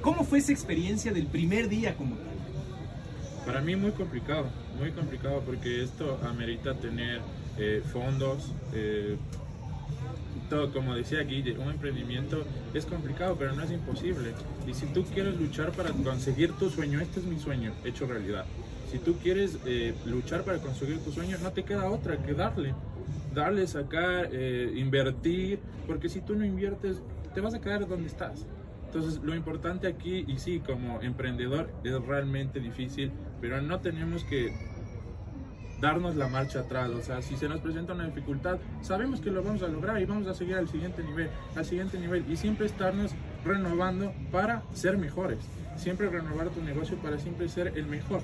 ¿Cómo 0.01 0.23
fue 0.25 0.37
esa 0.37 0.51
experiencia 0.51 1.11
del 1.11 1.25
primer 1.25 1.69
día 1.69 1.95
como 1.95 2.15
tal? 2.15 3.43
Para 3.47 3.61
mí 3.61 3.75
muy 3.75 3.91
complicado, 3.93 4.45
muy 4.79 4.91
complicado 4.91 5.41
porque 5.43 5.81
esto 5.81 6.19
amerita 6.23 6.75
tener 6.75 7.21
eh, 7.57 7.81
fondos, 7.91 8.53
eh, 8.73 9.15
todo, 10.49 10.71
como 10.71 10.95
decía 10.95 11.21
Guille, 11.21 11.57
un 11.57 11.69
emprendimiento 11.69 12.43
es 12.73 12.85
complicado, 12.85 13.35
pero 13.37 13.53
no 13.53 13.63
es 13.63 13.71
imposible. 13.71 14.31
Y 14.67 14.73
si 14.73 14.85
tú 14.87 15.03
quieres 15.05 15.39
luchar 15.39 15.71
para 15.71 15.91
conseguir 15.91 16.51
tu 16.53 16.69
sueño, 16.69 16.99
este 16.99 17.19
es 17.19 17.25
mi 17.25 17.39
sueño 17.39 17.73
hecho 17.83 18.05
realidad. 18.05 18.45
Si 18.91 18.99
tú 18.99 19.15
quieres 19.21 19.57
eh, 19.65 19.93
luchar 20.05 20.43
para 20.43 20.59
conseguir 20.59 20.99
tu 20.99 21.11
sueño, 21.11 21.37
no 21.43 21.51
te 21.51 21.63
queda 21.63 21.89
otra 21.89 22.17
que 22.17 22.33
darle. 22.33 22.73
Darle, 23.33 23.67
sacar, 23.67 24.29
eh, 24.31 24.73
invertir, 24.75 25.59
porque 25.85 26.09
si 26.09 26.21
tú 26.21 26.35
no 26.35 26.45
inviertes, 26.45 27.01
te 27.33 27.41
vas 27.41 27.53
a 27.53 27.61
quedar 27.61 27.87
donde 27.87 28.07
estás. 28.07 28.45
Entonces, 28.85 29.21
lo 29.21 29.35
importante 29.35 29.87
aquí, 29.87 30.23
y 30.27 30.39
sí, 30.39 30.61
como 30.65 31.01
emprendedor, 31.01 31.69
es 31.83 31.93
realmente 32.01 32.59
difícil, 32.59 33.11
pero 33.41 33.61
no 33.61 33.79
tenemos 33.81 34.23
que 34.23 34.53
darnos 35.79 36.15
la 36.15 36.27
marcha 36.27 36.59
atrás. 36.61 36.89
O 36.89 37.01
sea, 37.01 37.21
si 37.21 37.37
se 37.37 37.47
nos 37.47 37.59
presenta 37.59 37.93
una 37.93 38.05
dificultad, 38.05 38.57
sabemos 38.81 39.21
que 39.21 39.31
lo 39.31 39.43
vamos 39.43 39.61
a 39.63 39.67
lograr 39.67 40.01
y 40.01 40.05
vamos 40.05 40.27
a 40.27 40.33
seguir 40.33 40.55
al 40.55 40.67
siguiente 40.67 41.03
nivel, 41.03 41.29
al 41.55 41.65
siguiente 41.65 41.99
nivel, 41.99 42.25
y 42.29 42.37
siempre 42.37 42.65
estarnos 42.65 43.11
renovando 43.45 44.13
para 44.31 44.63
ser 44.73 44.97
mejores. 44.97 45.39
Siempre 45.75 46.09
renovar 46.09 46.49
tu 46.49 46.61
negocio 46.61 46.97
para 46.97 47.19
siempre 47.19 47.47
ser 47.49 47.73
el 47.75 47.85
mejor. 47.85 48.21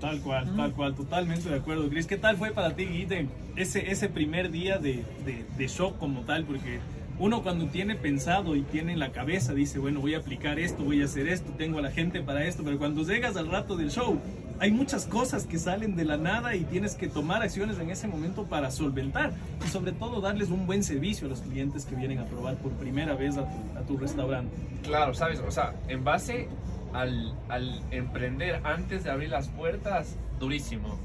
Tal 0.00 0.20
cual, 0.20 0.56
tal 0.56 0.72
cual, 0.72 0.94
totalmente 0.96 1.48
de 1.48 1.56
acuerdo. 1.56 1.88
Cris, 1.88 2.08
¿qué 2.08 2.16
tal 2.16 2.36
fue 2.36 2.50
para 2.50 2.74
ti, 2.74 2.86
Guide, 2.86 3.28
ese, 3.54 3.92
ese 3.92 4.08
primer 4.08 4.50
día 4.50 4.78
de, 4.78 5.04
de, 5.24 5.44
de 5.56 5.68
shock 5.68 5.96
como 5.98 6.22
tal? 6.22 6.44
Porque 6.44 6.80
uno 7.22 7.44
cuando 7.44 7.66
tiene 7.66 7.94
pensado 7.94 8.56
y 8.56 8.62
tiene 8.62 8.94
en 8.94 8.98
la 8.98 9.12
cabeza, 9.12 9.54
dice, 9.54 9.78
bueno, 9.78 10.00
voy 10.00 10.16
a 10.16 10.18
aplicar 10.18 10.58
esto, 10.58 10.82
voy 10.82 11.02
a 11.02 11.04
hacer 11.04 11.28
esto, 11.28 11.52
tengo 11.56 11.78
a 11.78 11.80
la 11.80 11.92
gente 11.92 12.20
para 12.20 12.44
esto, 12.44 12.64
pero 12.64 12.78
cuando 12.78 13.04
llegas 13.04 13.36
al 13.36 13.48
rato 13.48 13.76
del 13.76 13.92
show, 13.92 14.18
hay 14.58 14.72
muchas 14.72 15.06
cosas 15.06 15.46
que 15.46 15.56
salen 15.56 15.94
de 15.94 16.04
la 16.04 16.16
nada 16.16 16.56
y 16.56 16.64
tienes 16.64 16.96
que 16.96 17.06
tomar 17.06 17.40
acciones 17.40 17.78
en 17.78 17.90
ese 17.90 18.08
momento 18.08 18.46
para 18.46 18.72
solventar 18.72 19.32
y 19.64 19.68
sobre 19.68 19.92
todo 19.92 20.20
darles 20.20 20.48
un 20.48 20.66
buen 20.66 20.82
servicio 20.82 21.28
a 21.28 21.30
los 21.30 21.42
clientes 21.42 21.84
que 21.84 21.94
vienen 21.94 22.18
a 22.18 22.24
probar 22.24 22.56
por 22.56 22.72
primera 22.72 23.14
vez 23.14 23.36
a 23.36 23.46
tu, 23.86 23.96
restaurante. 23.96 24.56
Claro, 24.82 25.14
sabes, 25.14 25.38
o 25.46 25.50
sea, 25.52 25.76
en 25.86 26.02
base 26.02 26.48
al, 26.92 27.36
al 27.48 27.82
emprender 27.92 28.62
antes 28.64 29.04
de 29.04 29.12
abrir 29.12 29.30
las 29.30 29.46
puertas, 29.46 30.16
durísimo. 30.40 30.98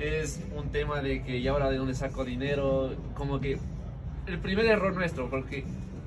Es 0.00 0.40
un 0.56 0.70
tema 0.70 1.02
de 1.02 1.22
que, 1.22 1.38
¿y 1.38 1.46
ahora 1.46 1.70
de 1.70 1.76
dónde 1.76 1.94
saco 1.94 2.24
dinero? 2.24 2.96
Como 3.14 3.38
que 3.38 3.60
el 4.26 4.38
primer 4.38 4.66
error 4.66 4.94
nuestro, 4.94 5.28
porque 5.28 5.64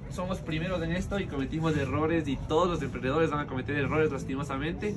somos 0.09 0.39
primeros 0.39 0.81
en 0.81 0.91
esto 0.91 1.19
y 1.19 1.25
cometimos 1.25 1.75
errores 1.77 2.27
y 2.27 2.37
todos 2.37 2.69
los 2.69 2.81
emprendedores 2.81 3.29
van 3.31 3.41
a 3.41 3.47
cometer 3.47 3.75
errores 3.75 4.11
lastimosamente, 4.11 4.95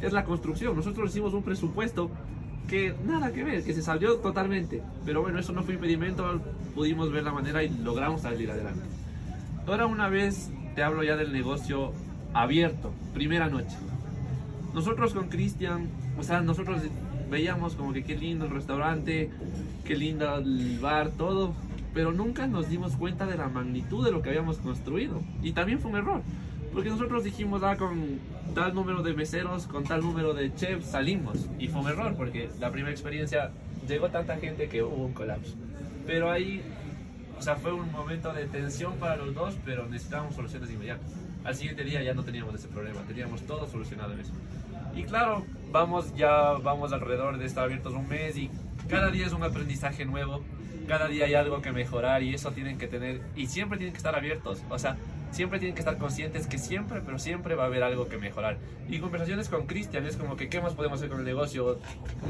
es 0.00 0.12
la 0.12 0.24
construcción. 0.24 0.76
Nosotros 0.76 1.10
hicimos 1.10 1.34
un 1.34 1.42
presupuesto 1.42 2.10
que 2.68 2.94
nada 3.04 3.32
que 3.32 3.42
ver, 3.42 3.64
que 3.64 3.74
se 3.74 3.82
salió 3.82 4.16
totalmente. 4.18 4.82
Pero 5.04 5.22
bueno, 5.22 5.38
eso 5.38 5.52
no 5.52 5.62
fue 5.64 5.74
impedimento, 5.74 6.40
pudimos 6.74 7.10
ver 7.10 7.24
la 7.24 7.32
manera 7.32 7.62
y 7.64 7.68
logramos 7.68 8.22
salir 8.22 8.50
adelante. 8.50 8.84
Ahora 9.66 9.86
una 9.86 10.08
vez 10.08 10.50
te 10.74 10.82
hablo 10.82 11.02
ya 11.02 11.16
del 11.16 11.32
negocio 11.32 11.92
abierto, 12.32 12.92
primera 13.12 13.48
noche. 13.48 13.76
Nosotros 14.72 15.14
con 15.14 15.28
Cristian, 15.28 15.88
o 16.16 16.22
sea, 16.22 16.42
nosotros 16.42 16.82
veíamos 17.28 17.74
como 17.74 17.92
que 17.92 18.04
qué 18.04 18.16
lindo 18.16 18.44
el 18.44 18.52
restaurante, 18.52 19.30
qué 19.84 19.96
lindo 19.96 20.36
el 20.36 20.78
bar, 20.80 21.10
todo, 21.10 21.54
pero 21.92 22.12
nunca 22.12 22.46
nos 22.46 22.68
dimos 22.68 22.96
cuenta 22.96 23.26
de 23.26 23.36
la 23.36 23.48
magnitud 23.48 24.04
de 24.04 24.12
lo 24.12 24.22
que 24.22 24.30
habíamos 24.30 24.58
construido. 24.58 25.20
Y 25.42 25.52
también 25.52 25.80
fue 25.80 25.90
un 25.90 25.96
error, 25.98 26.22
porque 26.72 26.90
nosotros 26.90 27.24
dijimos, 27.24 27.62
ah, 27.62 27.76
con 27.76 28.18
tal 28.54 28.74
número 28.74 29.02
de 29.02 29.12
meseros, 29.14 29.66
con 29.66 29.84
tal 29.84 30.00
número 30.00 30.34
de 30.34 30.54
chefs 30.54 30.86
salimos. 30.86 31.48
Y 31.58 31.68
fue 31.68 31.80
un 31.80 31.88
error, 31.88 32.14
porque 32.16 32.48
la 32.60 32.70
primera 32.70 32.92
experiencia 32.92 33.50
llegó 33.88 34.08
tanta 34.08 34.36
gente 34.36 34.68
que 34.68 34.82
hubo 34.82 35.04
un 35.04 35.12
colapso. 35.12 35.54
Pero 36.06 36.30
ahí, 36.30 36.62
o 37.38 37.42
sea, 37.42 37.56
fue 37.56 37.72
un 37.72 37.90
momento 37.92 38.32
de 38.32 38.46
tensión 38.46 38.94
para 38.94 39.16
los 39.16 39.34
dos, 39.34 39.56
pero 39.64 39.86
necesitábamos 39.86 40.34
soluciones 40.34 40.70
inmediatas. 40.70 41.10
Al 41.44 41.54
siguiente 41.54 41.84
día 41.84 42.02
ya 42.02 42.14
no 42.14 42.22
teníamos 42.22 42.54
ese 42.54 42.68
problema, 42.68 43.00
teníamos 43.02 43.42
todo 43.42 43.66
solucionado 43.66 44.12
en 44.12 44.20
eso. 44.20 44.32
Y 44.94 45.04
claro, 45.04 45.44
vamos 45.70 46.14
ya, 46.16 46.52
vamos 46.62 46.92
alrededor 46.92 47.38
de 47.38 47.46
estar 47.46 47.64
abiertos 47.64 47.94
un 47.94 48.08
mes 48.08 48.36
y 48.36 48.50
cada 48.88 49.10
día 49.10 49.26
es 49.26 49.32
un 49.32 49.42
aprendizaje 49.42 50.04
nuevo, 50.04 50.42
cada 50.88 51.08
día 51.08 51.26
hay 51.26 51.34
algo 51.34 51.62
que 51.62 51.72
mejorar 51.72 52.22
y 52.22 52.34
eso 52.34 52.50
tienen 52.52 52.78
que 52.78 52.86
tener, 52.86 53.20
y 53.36 53.46
siempre 53.46 53.78
tienen 53.78 53.92
que 53.92 53.98
estar 53.98 54.14
abiertos, 54.14 54.62
o 54.68 54.78
sea, 54.78 54.96
siempre 55.30 55.58
tienen 55.58 55.74
que 55.74 55.80
estar 55.80 55.96
conscientes 55.98 56.46
que 56.46 56.58
siempre, 56.58 57.00
pero 57.04 57.18
siempre 57.18 57.54
va 57.54 57.64
a 57.64 57.66
haber 57.66 57.82
algo 57.82 58.08
que 58.08 58.18
mejorar. 58.18 58.58
Y 58.88 58.98
conversaciones 58.98 59.48
con 59.48 59.66
Cristian 59.66 60.06
es 60.06 60.16
como 60.16 60.36
que, 60.36 60.48
¿qué 60.48 60.60
más 60.60 60.74
podemos 60.74 60.98
hacer 60.98 61.08
con 61.08 61.20
el 61.20 61.24
negocio? 61.24 61.78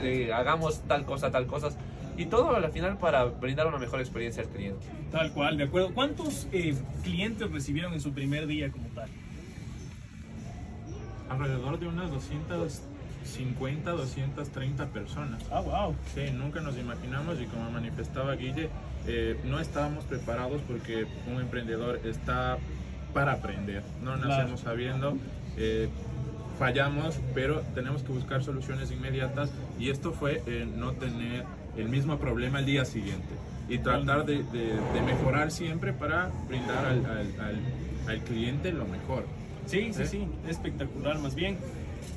Eh, 0.02 0.32
hagamos 0.32 0.82
tal 0.86 1.04
cosa, 1.04 1.30
tal 1.30 1.46
cosas. 1.46 1.76
Y 2.16 2.26
todo 2.26 2.54
al 2.54 2.70
final 2.70 2.98
para 2.98 3.24
brindar 3.24 3.66
una 3.66 3.78
mejor 3.78 4.00
experiencia 4.00 4.42
al 4.42 4.50
cliente. 4.50 4.86
Tal 5.10 5.32
cual, 5.32 5.56
de 5.56 5.64
acuerdo. 5.64 5.94
¿Cuántos 5.94 6.46
eh, 6.52 6.74
clientes 7.02 7.50
recibieron 7.50 7.94
en 7.94 8.00
su 8.00 8.12
primer 8.12 8.46
día 8.46 8.70
como 8.70 8.88
tal? 8.88 9.08
Alrededor 11.30 11.78
de 11.78 11.86
unas 11.86 12.10
250, 13.24 13.90
230 13.90 14.86
personas. 14.86 15.42
Ah, 15.50 15.60
wow. 15.60 15.94
Sí, 16.14 16.30
nunca 16.32 16.60
nos 16.60 16.76
imaginamos 16.78 17.40
y 17.40 17.44
como 17.46 17.70
manifestaba 17.70 18.34
Guille, 18.34 18.68
eh, 19.06 19.38
no 19.44 19.60
estábamos 19.60 20.04
preparados 20.04 20.60
porque 20.66 21.06
un 21.26 21.40
emprendedor 21.40 22.00
está 22.04 22.58
para 23.14 23.32
aprender. 23.32 23.82
No 24.02 24.16
nacemos 24.16 24.60
sabiendo, 24.60 25.16
eh, 25.56 25.88
fallamos, 26.58 27.18
pero 27.34 27.60
tenemos 27.74 28.02
que 28.02 28.12
buscar 28.12 28.42
soluciones 28.42 28.90
inmediatas 28.90 29.50
y 29.78 29.90
esto 29.90 30.12
fue 30.12 30.42
eh, 30.46 30.66
no 30.76 30.92
tener 30.92 31.44
el 31.76 31.88
mismo 31.88 32.18
problema 32.18 32.58
el 32.60 32.66
día 32.66 32.84
siguiente 32.84 33.28
y 33.68 33.78
tratar 33.78 34.24
de, 34.26 34.42
de- 34.44 34.78
de 34.92 35.02
mejorar 35.02 35.50
siempre 35.50 35.92
para 35.92 36.30
brindar 36.48 36.84
al, 36.84 37.06
al- 37.06 37.40
al- 37.40 38.08
al 38.08 38.18
cliente 38.24 38.72
lo 38.72 38.84
mejor. 38.86 39.24
Sí, 39.66 39.92
sí, 39.92 40.02
¿Eh? 40.02 40.06
sí, 40.06 40.28
espectacular 40.48 41.18
más 41.20 41.34
bien. 41.34 41.56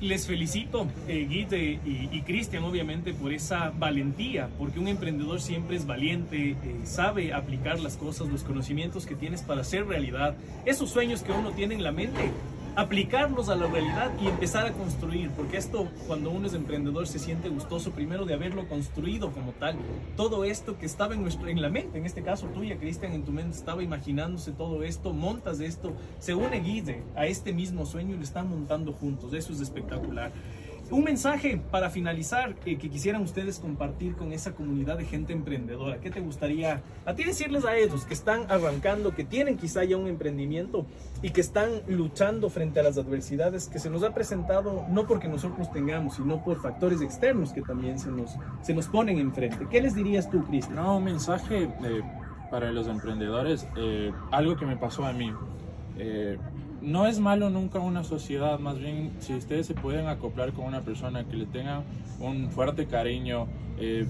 Les 0.01 0.27
felicito, 0.27 0.87
eh, 1.07 1.27
y, 1.29 2.09
y 2.11 2.21
Cristian, 2.21 2.63
obviamente, 2.63 3.13
por 3.13 3.33
esa 3.33 3.71
valentía, 3.71 4.49
porque 4.57 4.79
un 4.79 4.87
emprendedor 4.87 5.41
siempre 5.41 5.75
es 5.75 5.85
valiente, 5.85 6.51
eh, 6.51 6.57
sabe 6.83 7.33
aplicar 7.33 7.79
las 7.79 7.97
cosas, 7.97 8.27
los 8.27 8.43
conocimientos 8.43 9.05
que 9.05 9.15
tienes 9.15 9.41
para 9.41 9.61
hacer 9.61 9.85
realidad, 9.85 10.35
esos 10.65 10.89
sueños 10.89 11.21
que 11.21 11.31
uno 11.31 11.51
tiene 11.51 11.75
en 11.75 11.83
la 11.83 11.91
mente, 11.91 12.31
aplicarlos 12.75 13.49
a 13.49 13.55
la 13.55 13.67
realidad 13.67 14.11
y 14.21 14.27
empezar 14.27 14.65
a 14.65 14.73
construir, 14.73 15.29
porque 15.31 15.57
esto, 15.57 15.87
cuando 16.07 16.31
uno 16.31 16.47
es 16.47 16.53
emprendedor, 16.53 17.07
se 17.07 17.19
siente 17.19 17.49
gustoso 17.49 17.91
primero 17.91 18.25
de 18.25 18.33
haberlo 18.33 18.67
construido 18.67 19.31
como 19.31 19.51
tal. 19.53 19.75
Todo 20.15 20.43
esto 20.43 20.77
que 20.77 20.85
estaba 20.85 21.13
en, 21.13 21.21
nuestro, 21.21 21.47
en 21.47 21.61
la 21.61 21.69
mente, 21.69 21.97
en 21.97 22.05
este 22.05 22.23
caso 22.23 22.47
tuya, 22.47 22.77
Cristian, 22.77 23.13
en 23.13 23.23
tu 23.23 23.31
mente 23.31 23.57
estaba 23.57 23.83
imaginándose 23.83 24.51
todo 24.51 24.83
esto, 24.83 25.13
montas 25.13 25.59
esto, 25.59 25.93
se 26.19 26.33
une 26.33 26.59
Guide 26.61 27.03
a 27.15 27.25
este 27.25 27.53
mismo 27.53 27.85
sueño 27.85 28.15
y 28.15 28.17
lo 28.17 28.23
están 28.23 28.49
montando 28.49 28.93
juntos. 28.93 29.33
Eso 29.33 29.53
es 29.53 29.61
espectacular. 29.61 30.31
Un 30.91 31.03
mensaje 31.05 31.61
para 31.71 31.89
finalizar 31.89 32.55
eh, 32.65 32.77
que 32.77 32.89
quisieran 32.89 33.21
ustedes 33.21 33.57
compartir 33.57 34.15
con 34.15 34.33
esa 34.33 34.53
comunidad 34.53 34.97
de 34.97 35.05
gente 35.05 35.33
emprendedora. 35.33 35.99
¿Qué 35.99 36.11
te 36.11 36.19
gustaría 36.19 36.83
a 37.05 37.15
ti 37.15 37.23
decirles 37.23 37.65
a 37.65 37.75
ellos 37.75 38.05
que 38.05 38.13
están 38.13 38.45
arrancando, 38.51 39.15
que 39.15 39.23
tienen 39.23 39.57
quizá 39.57 39.83
ya 39.85 39.97
un 39.97 40.07
emprendimiento 40.07 40.85
y 41.21 41.31
que 41.31 41.41
están 41.41 41.69
luchando 41.87 42.49
frente 42.49 42.81
a 42.81 42.83
las 42.83 42.97
adversidades 42.97 43.69
que 43.69 43.79
se 43.79 43.89
nos 43.89 44.03
ha 44.03 44.13
presentado 44.13 44.85
no 44.89 45.07
porque 45.07 45.27
nosotros 45.27 45.71
tengamos, 45.71 46.15
sino 46.17 46.43
por 46.43 46.61
factores 46.61 47.01
externos 47.01 47.53
que 47.53 47.61
también 47.61 47.97
se 47.97 48.11
nos, 48.11 48.35
se 48.61 48.73
nos 48.73 48.87
ponen 48.87 49.19
enfrente? 49.19 49.65
¿Qué 49.71 49.81
les 49.81 49.95
dirías 49.95 50.29
tú, 50.29 50.43
Cristian? 50.43 50.75
No, 50.75 50.97
un 50.97 51.05
mensaje 51.05 51.63
eh, 51.63 52.01
para 52.51 52.71
los 52.71 52.87
emprendedores, 52.87 53.67
eh, 53.77 54.11
algo 54.31 54.57
que 54.57 54.65
me 54.65 54.77
pasó 54.77 55.05
a 55.05 55.13
mí. 55.13 55.31
No 56.83 57.07
es 57.07 57.19
malo 57.19 57.49
nunca 57.49 57.79
una 57.79 58.03
sociedad, 58.03 58.59
más 58.59 58.77
bien 58.77 59.11
si 59.19 59.33
ustedes 59.33 59.65
se 59.67 59.73
pueden 59.73 60.07
acoplar 60.07 60.53
con 60.53 60.65
una 60.65 60.81
persona 60.81 61.23
que 61.23 61.37
le 61.37 61.45
tenga 61.45 61.83
un 62.19 62.51
fuerte 62.51 62.85
cariño, 62.87 63.47
eh, 63.79 64.05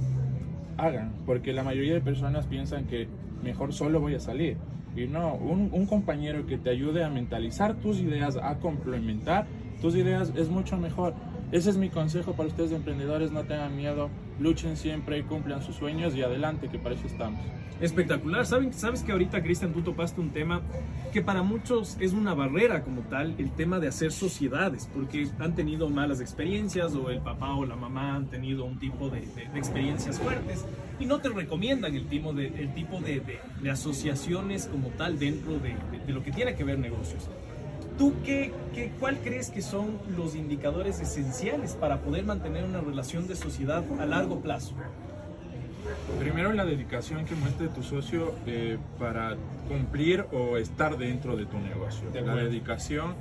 hagan, 0.78 1.14
porque 1.26 1.54
la 1.54 1.64
mayoría 1.64 1.94
de 1.94 2.02
personas 2.02 2.48
piensan 2.48 2.86
que 2.86 3.08
mejor 3.44 3.74
solo 3.74 4.00
voy 4.00 4.16
a 4.16 4.20
salir. 4.20 4.58
Y 4.96 5.08
no, 5.08 5.36
un, 5.36 5.70
un 5.72 5.86
compañero 5.86 6.46
que 6.46 6.58
te 6.58 6.70
ayude 6.70 7.04
a 7.04 7.10
mentalizar 7.10 7.76
tus 7.76 8.00
ideas, 8.00 8.38
a 8.38 8.60
complementar 8.60 9.48
tus 9.82 9.96
ideas 9.96 10.32
es 10.36 10.50
mucho 10.50 10.78
mejor. 10.78 11.14
Ese 11.54 11.70
es 11.70 11.78
mi 11.78 11.90
consejo 11.90 12.34
para 12.34 12.50
ustedes 12.50 12.72
emprendedores, 12.72 13.32
no 13.32 13.44
tengan 13.44 13.78
miedo, 13.78 14.10
luchen 14.40 14.76
siempre 14.76 15.24
cumplan 15.24 15.62
sus 15.62 15.76
sueños 15.76 16.16
y 16.16 16.24
adelante, 16.24 16.68
que 16.68 16.80
para 16.80 16.96
eso 16.96 17.06
estamos. 17.06 17.40
Espectacular. 17.80 18.46
¿Saben, 18.48 18.74
Sabes 18.74 19.04
que 19.04 19.12
ahorita, 19.12 19.44
Cristian, 19.44 19.72
tú 19.72 19.82
topaste 19.84 20.20
un 20.20 20.32
tema 20.32 20.62
que 21.12 21.22
para 21.22 21.44
muchos 21.44 21.96
es 22.00 22.14
una 22.14 22.34
barrera 22.34 22.82
como 22.84 23.02
tal, 23.02 23.36
el 23.38 23.52
tema 23.52 23.80
de 23.80 23.88
hacer 23.88 24.12
sociedades, 24.12 24.90
porque 24.96 25.28
han 25.38 25.54
tenido 25.54 25.90
malas 25.90 26.22
experiencias 26.22 26.96
o 26.96 27.12
el 27.12 27.20
papá 27.20 27.54
o 27.54 27.66
la 27.68 27.76
mamá 27.76 28.16
han 28.16 28.26
tenido 28.32 28.66
un 28.66 28.80
tipo 28.80 29.10
de, 29.10 29.20
experiencias 29.54 30.20
fuertes 30.20 30.66
y 31.00 31.06
no 31.06 31.20
te 31.20 31.30
recomiendan 31.30 31.94
el 31.96 32.08
tipo 32.08 32.34
de, 32.34 33.40
asociaciones 33.70 34.66
como 34.68 34.88
tal 34.90 35.20
dentro 35.20 35.54
de, 35.60 35.76
de- 35.92 36.04
de 36.06 36.14
lo 36.14 36.24
que 36.24 36.32
tiene 36.32 36.56
que 36.56 36.64
ver 36.64 36.80
negocios. 36.80 37.30
¿Tú 38.04 38.14
qué, 38.26 38.52
qué, 38.76 38.92
cuál 39.00 39.20
crees 39.20 39.50
que 39.50 39.62
son 39.62 39.98
los 40.18 40.36
indicadores 40.36 41.00
esenciales 41.00 41.72
para 41.72 42.02
poder 42.02 42.26
mantener 42.26 42.66
una 42.66 42.82
relación 42.82 43.30
de 43.30 43.38
sociedad 43.38 43.82
a 43.98 44.06
largo 44.06 44.42
plazo? 44.42 44.76
Primero 46.20 46.52
la 46.52 46.66
dedicación 46.66 47.24
que 47.24 47.34
muestre 47.34 47.70
tu 47.70 47.82
socio 47.82 48.36
eh, 48.46 48.78
para 49.00 49.38
cumplir 49.70 50.26
o 50.34 50.58
estar 50.58 50.98
dentro 50.98 51.38
de 51.38 51.46
tu 51.46 51.58
negocio. 51.60 52.10
De 52.12 52.20
la 52.20 52.36
dedicación, 52.36 53.16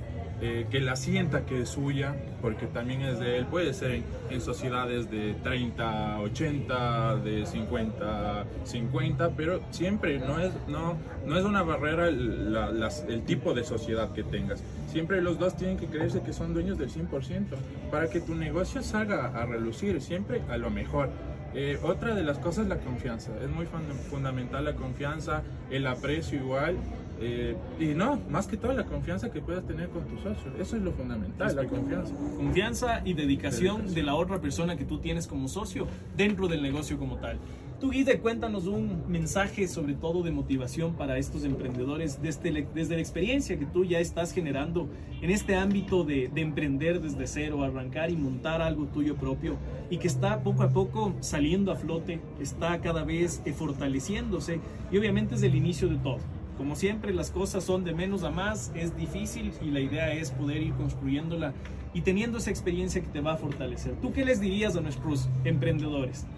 eh, 0.44 0.66
que 0.72 0.80
la 0.80 0.96
sienta 0.96 1.46
que 1.46 1.62
es 1.62 1.68
suya, 1.68 2.16
porque 2.40 2.66
también 2.66 3.02
es 3.02 3.20
de 3.20 3.38
él. 3.38 3.46
Puede 3.46 3.72
ser 3.72 4.02
en, 4.28 4.40
sociedades 4.40 5.08
de 5.08 5.34
30, 5.34 6.18
80, 6.18 7.16
de 7.18 7.46
50, 7.46 8.44
50, 8.64 9.30
pero 9.37 9.61
siempre 9.70 10.18
no 10.18 10.40
es, 10.40 10.52
no, 10.66 10.96
no 11.25 11.38
es 11.38 11.44
una 11.44 11.62
barrera 11.62 12.08
el 12.08 13.22
tipo 13.25 13.54
de 13.54 13.62
sociedad 13.62 14.12
que 14.12 14.25
tengas. 14.25 14.64
Siempre 14.90 15.22
los 15.22 15.38
dos 15.38 15.56
tienen 15.56 15.76
que 15.78 15.87
creerse 15.87 16.22
que 16.22 16.32
son 16.32 16.54
dueños 16.54 16.76
del 16.76 16.90
100% 16.90 17.46
para 17.92 18.11
que 18.11 18.20
tu 18.20 18.34
negocio 18.34 18.82
salga 18.82 19.28
a 19.28 19.46
relucir, 19.46 20.00
siempre 20.00 20.42
a 20.50 20.56
lo 20.56 20.70
mejor. 20.70 21.08
Eh, 21.54 21.78
otra 21.82 22.14
de 22.14 22.23
las 22.23 22.38
cosas 22.38 22.64
es 22.64 22.68
la 22.68 22.78
confianza. 22.78 23.30
Es 23.42 23.50
muy 23.50 23.66
funda- 23.66 23.94
fundamental 24.11 24.64
la 24.64 24.75
confianza, 24.75 25.42
el 25.71 25.87
aprecio 25.87 26.38
igual. 26.38 26.76
eh, 27.25 27.54
y 27.78 27.94
no, 27.94 28.18
más 28.30 28.49
que 28.49 28.56
todo 28.56 28.73
la 28.73 28.85
confianza 28.85 29.30
que 29.30 29.40
puedas 29.40 29.64
tener 29.64 29.88
con 29.90 30.02
tu 30.06 30.16
socio. 30.16 30.50
Eso 30.59 30.75
es 30.76 30.82
lo 30.82 30.90
fundamental, 30.90 31.54
la 31.54 31.66
confianza. 31.66 32.12
Confianza 32.37 33.00
y 33.04 33.12
dedicación, 33.14 33.76
Dedicación. 33.76 33.94
de 33.94 34.02
la 34.02 34.14
otra 34.16 34.40
persona 34.40 34.76
que 34.76 34.85
tú 34.85 34.99
tienes 34.99 35.28
como 35.28 35.47
socio 35.47 35.87
dentro 36.16 36.49
del 36.49 36.62
negocio 36.62 36.99
como 36.99 37.18
tal. 37.18 37.38
Tú, 37.82 37.90
Guide, 37.90 38.20
cuéntanos 38.20 38.68
un 38.68 39.02
mensaje 39.08 39.66
sobre 39.66 39.94
todo 39.94 40.22
de 40.22 40.30
motivación 40.30 40.94
para 40.94 41.18
estos 41.18 41.42
emprendedores 41.42 42.22
desde, 42.22 42.52
la- 42.52 42.60
desde 42.72 42.94
la 42.94 43.00
experiencia 43.00 43.58
que 43.58 43.66
tú 43.66 43.84
ya 43.84 43.98
estás 43.98 44.32
generando 44.32 44.88
en 45.20 45.30
este 45.30 45.56
ámbito 45.56 46.04
de, 46.04 46.30
de 46.32 46.42
emprender 46.42 47.00
desde 47.00 47.26
cero, 47.26 47.64
arrancar 47.64 48.12
y 48.12 48.16
montar 48.16 48.62
algo 48.62 48.86
tuyo 48.86 49.16
propio 49.16 49.56
y 49.90 49.96
que 49.98 50.06
está 50.06 50.44
poco 50.44 50.62
a 50.62 50.68
poco 50.68 51.12
saliendo 51.18 51.72
a 51.72 51.74
flote, 51.74 52.20
está 52.40 52.80
cada 52.80 53.02
vez 53.02 53.42
eh, 53.46 53.52
fortaleciéndose 53.52 54.60
y 54.92 54.98
obviamente 54.98 55.34
es 55.34 55.42
el 55.42 55.56
inicio 55.56 55.88
de 55.88 55.96
todo. 55.96 56.18
Como 56.56 56.76
siempre, 56.76 57.12
las 57.12 57.32
cosas 57.32 57.64
son 57.64 57.82
de 57.82 57.94
menos 57.94 58.22
a 58.22 58.30
más, 58.30 58.70
es 58.76 58.96
difícil 58.96 59.50
y 59.60 59.72
la 59.72 59.80
idea 59.80 60.12
es 60.12 60.30
poder 60.30 60.62
ir 60.62 60.72
construyéndola 60.74 61.52
y 61.94 62.02
teniendo 62.02 62.38
esa 62.38 62.50
experiencia 62.50 63.02
que 63.02 63.08
te 63.08 63.20
va 63.20 63.32
a 63.32 63.36
fortalecer. 63.38 63.94
¿Tú 64.00 64.12
qué 64.12 64.24
les 64.24 64.40
dirías 64.40 64.76
a 64.76 64.80
nuestros 64.80 65.28
emprendedores? 65.44 66.28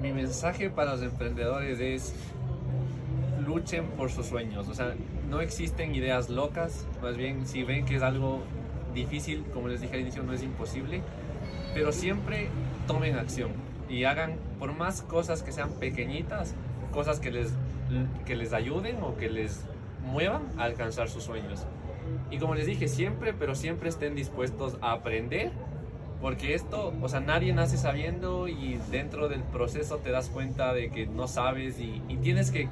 Mi 0.00 0.12
mensaje 0.12 0.70
para 0.70 0.92
los 0.92 1.02
emprendedores 1.02 1.78
es 1.78 2.14
luchen 3.44 3.86
por 3.88 4.10
sus 4.10 4.26
sueños. 4.26 4.68
O 4.68 4.74
sea, 4.74 4.94
no 5.28 5.40
existen 5.40 5.94
ideas 5.94 6.30
locas. 6.30 6.86
Más 7.02 7.16
bien, 7.16 7.46
si 7.46 7.64
ven 7.64 7.84
que 7.84 7.96
es 7.96 8.02
algo 8.02 8.42
difícil, 8.94 9.44
como 9.52 9.68
les 9.68 9.80
dije 9.80 9.94
al 9.94 10.00
inicio, 10.00 10.22
no 10.22 10.32
es 10.32 10.42
imposible. 10.42 11.02
Pero 11.74 11.92
siempre 11.92 12.48
tomen 12.86 13.16
acción 13.16 13.50
y 13.88 14.04
hagan 14.04 14.36
por 14.58 14.72
más 14.72 15.02
cosas 15.02 15.42
que 15.42 15.52
sean 15.52 15.70
pequeñitas, 15.72 16.54
cosas 16.92 17.20
que 17.20 17.30
les, 17.30 17.52
que 18.24 18.36
les 18.36 18.52
ayuden 18.52 19.02
o 19.02 19.16
que 19.16 19.28
les 19.28 19.64
muevan 20.04 20.42
a 20.56 20.64
alcanzar 20.64 21.08
sus 21.08 21.24
sueños. 21.24 21.66
Y 22.30 22.38
como 22.38 22.54
les 22.54 22.66
dije, 22.66 22.88
siempre, 22.88 23.34
pero 23.34 23.54
siempre 23.54 23.88
estén 23.88 24.14
dispuestos 24.14 24.78
a 24.80 24.92
aprender, 24.92 25.52
porque 26.20 26.54
esto, 26.54 26.92
o 27.00 27.08
sea, 27.08 27.20
nadie 27.20 27.52
nace 27.52 27.76
sabiendo 27.76 28.46
y 28.48 28.78
dentro 28.90 29.28
del 29.28 29.42
proceso 29.42 29.98
te 29.98 30.10
das 30.10 30.28
cuenta 30.28 30.72
de 30.74 30.90
que 30.90 31.06
no 31.06 31.26
sabes 31.28 31.80
y, 31.80 32.02
y 32.08 32.16
tienes 32.16 32.50
que 32.50 32.68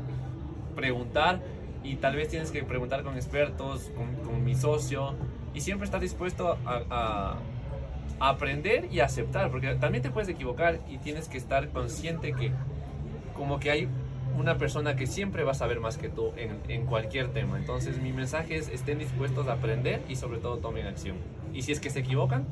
preguntar 0.75 1.41
y 1.83 1.97
tal 1.97 2.17
vez 2.17 2.29
tienes 2.29 2.51
que 2.51 2.63
preguntar 2.63 3.03
con 3.03 3.17
expertos, 3.17 3.91
con, 3.97 4.15
con 4.17 4.45
mi 4.45 4.55
socio, 4.55 5.15
y 5.55 5.61
siempre 5.61 5.87
estar 5.87 6.01
dispuesto 6.01 6.59
a, 6.67 6.83
a, 6.91 7.37
a 8.21 8.29
aprender 8.29 8.89
y 8.91 9.01
aceptar, 9.01 9.51
porque 9.51 9.75
también 9.77 10.03
te 10.03 10.11
puedes 10.11 10.29
equivocar 10.29 10.81
y 10.89 10.99
tienes 10.99 11.29
que 11.29 11.39
estar 11.39 11.69
consciente 11.71 12.33
que 12.33 12.53
como 13.35 13.59
que 13.61 13.71
hay 13.71 13.89
una 14.37 14.59
persona 14.59 14.95
que 14.97 15.07
siempre 15.07 15.45
va 15.45 15.53
a 15.53 15.55
saber 15.55 15.81
más 15.81 15.97
que 15.97 16.09
tú 16.09 16.33
en, 16.37 16.59
en, 16.69 16.87
cualquier 16.87 17.29
tema. 17.33 17.57
Entonces 17.57 18.01
mi 18.01 18.13
mensaje 18.13 18.57
es 18.57 18.69
estén 18.69 18.99
dispuestos 18.99 19.49
a 19.49 19.55
aprender 19.55 20.03
y 20.09 20.17
sobre 20.17 20.39
todo 20.39 20.59
tomen 20.59 20.87
acción. 20.87 21.17
Y 21.53 21.63
si 21.63 21.73
es 21.73 21.81
que 21.81 21.91
se 21.91 22.01
equivocan, 22.01 22.47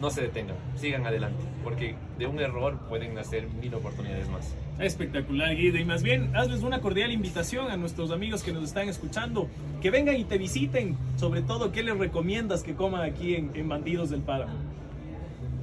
no 0.00 0.10
se 0.10 0.22
detengan, 0.22 0.56
sigan 0.76 1.06
adelante, 1.06 1.42
porque 1.62 1.94
de 2.18 2.26
un 2.26 2.40
error 2.40 2.78
pueden 2.88 3.14
nacer 3.14 3.46
mil 3.60 3.74
oportunidades 3.74 4.28
más. 4.28 4.54
Espectacular, 4.78 5.54
Guido. 5.54 5.78
Y 5.78 5.84
más 5.84 6.02
bien, 6.02 6.34
hazles 6.34 6.62
una 6.62 6.80
cordial 6.80 7.12
invitación 7.12 7.70
a 7.70 7.76
nuestros 7.76 8.10
amigos 8.10 8.42
que 8.42 8.52
nos 8.52 8.64
están 8.64 8.88
escuchando, 8.88 9.48
que 9.82 9.90
vengan 9.90 10.16
y 10.16 10.24
te 10.24 10.38
visiten. 10.38 10.96
Sobre 11.16 11.42
todo, 11.42 11.70
¿qué 11.70 11.82
les 11.82 11.98
recomiendas 11.98 12.62
que 12.62 12.74
coman 12.74 13.02
aquí 13.02 13.34
en, 13.34 13.50
en 13.54 13.68
Bandidos 13.68 14.08
del 14.08 14.22
Páramo? 14.22 14.54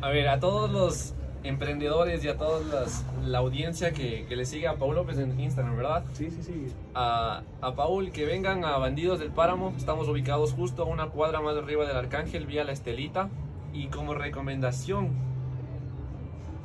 A 0.01 0.09
ver, 0.09 0.27
a 0.27 0.39
todos 0.39 0.69
los 0.71 1.15
emprendedores 1.43 2.23
y 2.23 2.27
a 2.27 2.37
toda 2.37 2.85
la 3.25 3.37
audiencia 3.39 3.91
que, 3.91 4.25
que, 4.27 4.35
le 4.35 4.45
sigue 4.45 4.67
a 4.67 4.75
Paul 4.75 4.95
López 4.95 5.17
en 5.17 5.39
Instagram, 5.39 5.77
¿verdad? 5.77 6.03
Sí, 6.13 6.29
sí, 6.29 6.43
sí. 6.43 6.67
A, 6.93 7.41
a, 7.61 7.75
Paul, 7.75 8.11
que 8.11 8.25
vengan 8.25 8.63
a 8.65 8.77
Bandidos 8.77 9.19
del 9.19 9.31
Páramo. 9.31 9.73
Estamos 9.77 10.07
ubicados 10.07 10.53
justo 10.53 10.83
a 10.83 10.85
una 10.85 11.07
cuadra 11.07 11.41
más 11.41 11.55
arriba 11.55 11.87
del 11.87 11.95
Arcángel, 11.95 12.45
vía 12.45 12.63
La 12.63 12.73
Estelita. 12.73 13.29
Y 13.77 13.87
como 13.87 14.15
recomendación, 14.15 15.11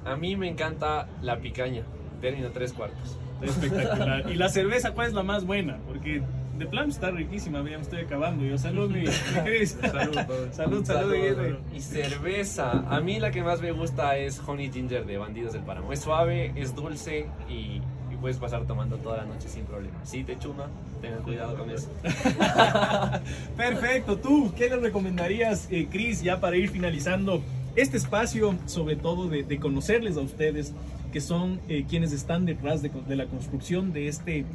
a 0.06 0.16
mí 0.16 0.34
me 0.34 0.48
encanta 0.48 1.08
la 1.20 1.38
picaña, 1.40 1.82
término 2.22 2.50
tres 2.52 2.72
cuartos. 2.72 3.18
Espectacular. 3.42 4.24
¿Y 4.30 4.36
la 4.36 4.48
cerveza 4.48 4.92
cuál 4.92 5.08
es 5.08 5.12
la 5.12 5.22
más 5.22 5.44
buena? 5.44 5.76
Porque 5.86 6.22
de 6.56 6.66
plan 6.66 6.88
está 6.88 7.10
riquísima, 7.10 7.58
ya 7.58 7.76
me 7.76 7.82
estoy 7.82 8.00
acabando. 8.00 8.46
Yo, 8.46 8.56
salud, 8.56 8.90
mi, 8.90 9.00
mi 9.00 9.06
Cris. 9.44 9.72
Salud, 9.82 10.14
salud, 10.14 10.52
salud, 10.52 10.84
salud, 10.86 11.58
Y 11.74 11.80
cerveza, 11.80 12.70
a 12.88 13.00
mí 13.02 13.20
la 13.20 13.30
que 13.30 13.42
más 13.42 13.60
me 13.60 13.72
gusta 13.72 14.16
es 14.16 14.40
Honey 14.46 14.72
Ginger 14.72 15.04
de 15.04 15.18
Bandidos 15.18 15.52
del 15.52 15.64
Páramo. 15.64 15.92
Es 15.92 16.00
suave, 16.00 16.52
es 16.56 16.74
dulce 16.74 17.26
y, 17.46 17.52
y 17.52 17.82
puedes 18.22 18.38
pasar 18.38 18.64
tomando 18.66 18.96
toda 18.96 19.18
la 19.18 19.24
noche 19.24 19.48
sin 19.48 19.64
problema. 19.64 19.98
Si 20.04 20.24
te 20.24 20.38
chuma, 20.38 20.68
tengan 21.02 21.22
cuidado 21.22 21.58
con 21.58 21.70
eso. 21.70 21.90
Perfecto, 23.56 24.16
tú, 24.16 24.52
¿qué 24.56 24.70
le 24.70 24.76
recomendarías, 24.76 25.68
eh, 25.70 25.88
Cris, 25.90 26.22
ya 26.22 26.40
para 26.40 26.56
ir 26.56 26.70
finalizando 26.70 27.42
este 27.76 27.98
espacio, 27.98 28.54
sobre 28.66 28.96
todo 28.96 29.28
de, 29.28 29.58
conocerles 29.58 30.16
a 30.16 30.20
ustedes, 30.20 30.72
que 31.12 31.20
son 31.20 31.60
eh, 31.68 31.84
quienes 31.86 32.12
están 32.12 32.46
detrás 32.46 32.80
de, 32.80 32.90
de 32.90 33.16
la 33.16 33.26
construcción 33.26 33.92
de 33.92 34.08
este 34.08 34.46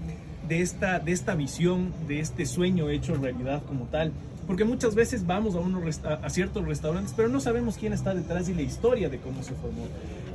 de 0.47 0.61
esta, 0.61 0.99
de 0.99 1.11
esta 1.11 1.35
visión, 1.35 1.93
de 2.07 2.19
este 2.19 2.45
sueño 2.45 2.89
hecho 2.89 3.15
realidad 3.15 3.61
como 3.67 3.85
tal. 3.85 4.13
Porque 4.47 4.63
muchas 4.63 4.95
veces 4.95 5.27
vamos 5.27 5.55
a, 5.55 5.59
unos, 5.59 5.99
a 6.05 6.29
ciertos 6.29 6.65
restaurantes, 6.65 7.13
pero 7.15 7.27
no 7.27 7.41
sabemos 7.41 7.77
quién 7.77 7.91
está 7.91 8.15
detrás 8.15 8.47
y 8.47 8.53
la 8.53 8.61
historia 8.61 9.09
de 9.09 9.19
cómo 9.19 9.43
se 9.43 9.53
formó. 9.53 9.87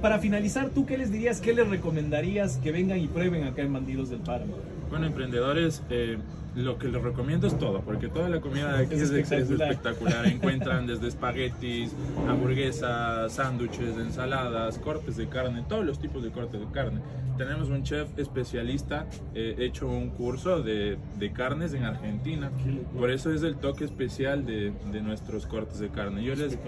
Para 0.02 0.18
finalizar, 0.18 0.68
¿tú 0.68 0.84
qué 0.84 0.98
les 0.98 1.10
dirías, 1.10 1.40
qué 1.40 1.54
les 1.54 1.66
recomendarías 1.66 2.58
que 2.58 2.72
vengan 2.72 2.98
y 2.98 3.08
prueben 3.08 3.44
acá 3.44 3.62
en 3.62 3.72
Bandidos 3.72 4.10
del 4.10 4.20
Páramo? 4.20 4.56
Bueno, 4.90 5.06
emprendedores, 5.06 5.82
eh, 5.88 6.18
lo 6.54 6.78
que 6.78 6.88
les 6.88 7.02
recomiendo 7.02 7.46
es 7.46 7.58
todo, 7.58 7.80
porque 7.80 8.08
toda 8.08 8.28
la 8.28 8.40
comida 8.40 8.76
de 8.76 8.84
aquí 8.84 8.94
es, 8.94 9.02
es, 9.02 9.10
espectacular. 9.10 9.68
es 9.68 9.76
espectacular. 9.76 10.26
Encuentran 10.32 10.86
desde 10.86 11.08
espaguetis, 11.08 11.94
hamburguesas, 12.28 13.32
sándwiches, 13.32 13.96
ensaladas, 13.98 14.78
cortes 14.78 15.16
de 15.16 15.28
carne, 15.28 15.64
todos 15.68 15.84
los 15.84 15.98
tipos 15.98 16.22
de 16.22 16.30
cortes 16.30 16.60
de 16.60 16.66
carne. 16.72 17.00
Tenemos 17.36 17.70
un 17.70 17.82
chef 17.82 18.08
especialista, 18.18 19.06
eh, 19.34 19.56
hecho 19.58 19.88
un 19.88 20.10
curso 20.10 20.62
de, 20.62 20.98
de, 21.18 21.32
carnes 21.32 21.72
en 21.72 21.84
Argentina. 21.84 22.50
Por 22.96 23.10
eso 23.10 23.32
es 23.32 23.42
el 23.42 23.56
toque 23.56 23.84
especial 23.84 24.44
de, 24.44 24.72
de 24.92 25.00
nuestros 25.00 25.46
cortes 25.46 25.78
de 25.78 25.88
carne. 25.88 26.22
Yo 26.22 26.34
les, 26.34 26.58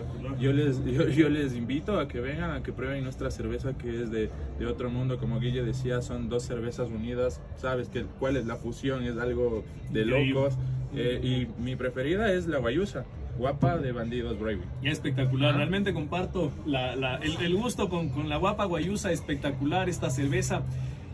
yo, 0.40 0.52
les, 0.52 0.82
yo, 0.86 1.06
yo, 1.08 1.28
les 1.28 1.54
invito 1.54 2.00
a 2.00 2.08
que 2.08 2.20
vengan, 2.20 2.50
a 2.50 2.62
que 2.62 2.72
prueben 2.72 3.04
nuestra 3.04 3.30
cerveza 3.30 3.76
que 3.76 4.02
es 4.02 4.10
de, 4.10 4.30
de 4.58 4.66
otro 4.66 4.88
mundo. 4.88 5.18
Como 5.18 5.38
Guille 5.38 5.62
decía, 5.62 6.00
son 6.00 6.30
dos 6.30 6.44
cervezas 6.44 6.88
unidas. 6.88 7.42
Sabes 7.56 7.88
que 7.88 8.04
cuál 8.18 8.38
es 8.38 8.46
la 8.46 8.56
fusión, 8.56 9.04
es 9.04 9.18
algo 9.18 9.64
de 9.90 10.04
locos. 10.04 10.54
Eh, 10.96 11.20
y 11.22 11.60
mi 11.60 11.76
preferida 11.76 12.32
es 12.32 12.46
la 12.46 12.58
guayusa. 12.58 13.04
Guapa 13.38 13.78
de 13.78 13.92
Bandidos 13.92 14.38
Braving. 14.38 14.62
Y 14.82 14.88
espectacular, 14.88 15.54
ah. 15.54 15.56
realmente 15.56 15.92
comparto 15.92 16.52
la, 16.66 16.94
la, 16.94 17.16
el, 17.16 17.36
el, 17.42 17.56
gusto 17.56 17.88
con, 17.88 18.10
con, 18.10 18.28
la 18.28 18.36
guapa 18.36 18.64
guayusa, 18.64 19.10
espectacular 19.10 19.88
esta 19.88 20.10
cerveza. 20.10 20.62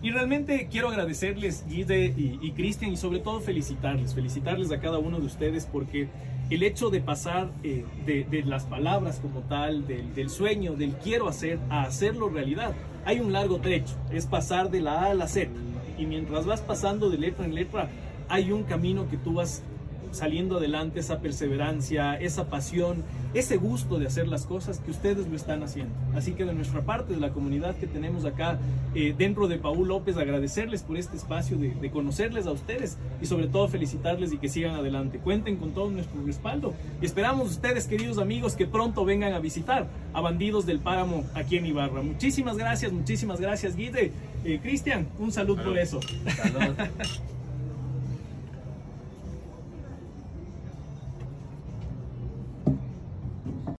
Y 0.02 0.10
realmente 0.12 0.68
quiero 0.70 0.88
agradecerles, 0.88 1.64
Guide 1.66 2.14
y, 2.16 2.38
y 2.40 2.52
Cristian, 2.52 2.92
y 2.92 2.96
sobre 2.96 3.18
todo 3.18 3.40
felicitarles, 3.40 4.14
felicitarles 4.14 4.70
a 4.72 4.80
cada 4.80 4.98
uno 4.98 5.18
de 5.18 5.26
ustedes 5.26 5.66
porque 5.66 6.08
el 6.48 6.62
hecho 6.62 6.90
de 6.90 7.00
pasar 7.00 7.50
eh, 7.62 7.84
de, 8.06 8.24
de, 8.24 8.42
las 8.42 8.64
palabras 8.64 9.20
como 9.20 9.40
tal, 9.40 9.86
del, 9.86 10.14
del, 10.14 10.30
sueño, 10.30 10.74
del 10.74 10.92
quiero 10.94 11.28
hacer, 11.28 11.58
a 11.68 11.82
hacerlo 11.82 12.28
realidad, 12.28 12.74
hay 13.04 13.20
un 13.20 13.32
largo 13.32 13.60
trecho, 13.60 13.94
es 14.10 14.26
pasar 14.26 14.70
de 14.70 14.80
la 14.80 15.04
A 15.04 15.10
a 15.10 15.14
la 15.14 15.28
Z. 15.28 15.50
Y 15.98 16.06
mientras 16.06 16.46
vas 16.46 16.62
pasando 16.62 17.10
de 17.10 17.18
letra 17.18 17.44
en 17.44 17.54
letra, 17.54 17.88
hay 18.30 18.52
un 18.52 18.62
camino 18.62 19.08
que 19.10 19.16
tú 19.16 19.34
vas 19.34 19.62
saliendo 20.12 20.58
adelante, 20.58 21.00
esa 21.00 21.20
perseverancia, 21.20 22.14
esa 22.16 22.48
pasión, 22.48 23.04
ese 23.34 23.56
gusto 23.56 23.98
de 23.98 24.06
hacer 24.06 24.26
las 24.26 24.44
cosas 24.44 24.80
que 24.80 24.90
ustedes 24.90 25.28
lo 25.28 25.36
están 25.36 25.62
haciendo. 25.62 25.94
Así 26.14 26.32
que 26.32 26.44
de 26.44 26.52
nuestra 26.52 26.82
parte, 26.82 27.14
de 27.14 27.20
la 27.20 27.30
comunidad 27.30 27.76
que 27.76 27.86
tenemos 27.86 28.24
acá 28.24 28.58
eh, 28.94 29.14
dentro 29.16 29.46
de 29.46 29.58
Paul 29.58 29.86
López, 29.86 30.16
agradecerles 30.16 30.82
por 30.82 30.96
este 30.96 31.16
espacio 31.16 31.56
de, 31.56 31.74
de, 31.74 31.90
conocerles 31.90 32.46
a 32.46 32.52
ustedes 32.52 32.98
y 33.22 33.26
sobre 33.26 33.46
todo 33.46 33.68
felicitarles 33.68 34.32
y 34.32 34.38
que 34.38 34.48
sigan 34.48 34.74
adelante. 34.74 35.18
Cuenten 35.18 35.56
con 35.56 35.72
todo 35.72 35.90
nuestro 35.90 36.20
respaldo 36.24 36.74
y 37.00 37.06
esperamos 37.06 37.50
ustedes, 37.50 37.86
queridos 37.86 38.18
amigos, 38.18 38.54
que 38.54 38.66
pronto 38.66 39.04
vengan 39.04 39.32
a 39.32 39.38
visitar 39.38 39.88
a 40.12 40.20
Bandidos 40.20 40.66
del 40.66 40.80
Páramo 40.80 41.24
aquí 41.34 41.56
en 41.56 41.66
Ibarra. 41.66 42.02
Muchísimas 42.02 42.56
gracias, 42.56 42.92
muchísimas 42.92 43.40
gracias, 43.40 43.76
Guide. 43.76 44.12
Eh, 44.44 44.58
Cristian, 44.60 45.06
un 45.18 45.30
salud, 45.30 45.56
salud 45.56 45.68
por 45.70 45.78
eso. 45.78 46.00
Salud. 46.36 46.74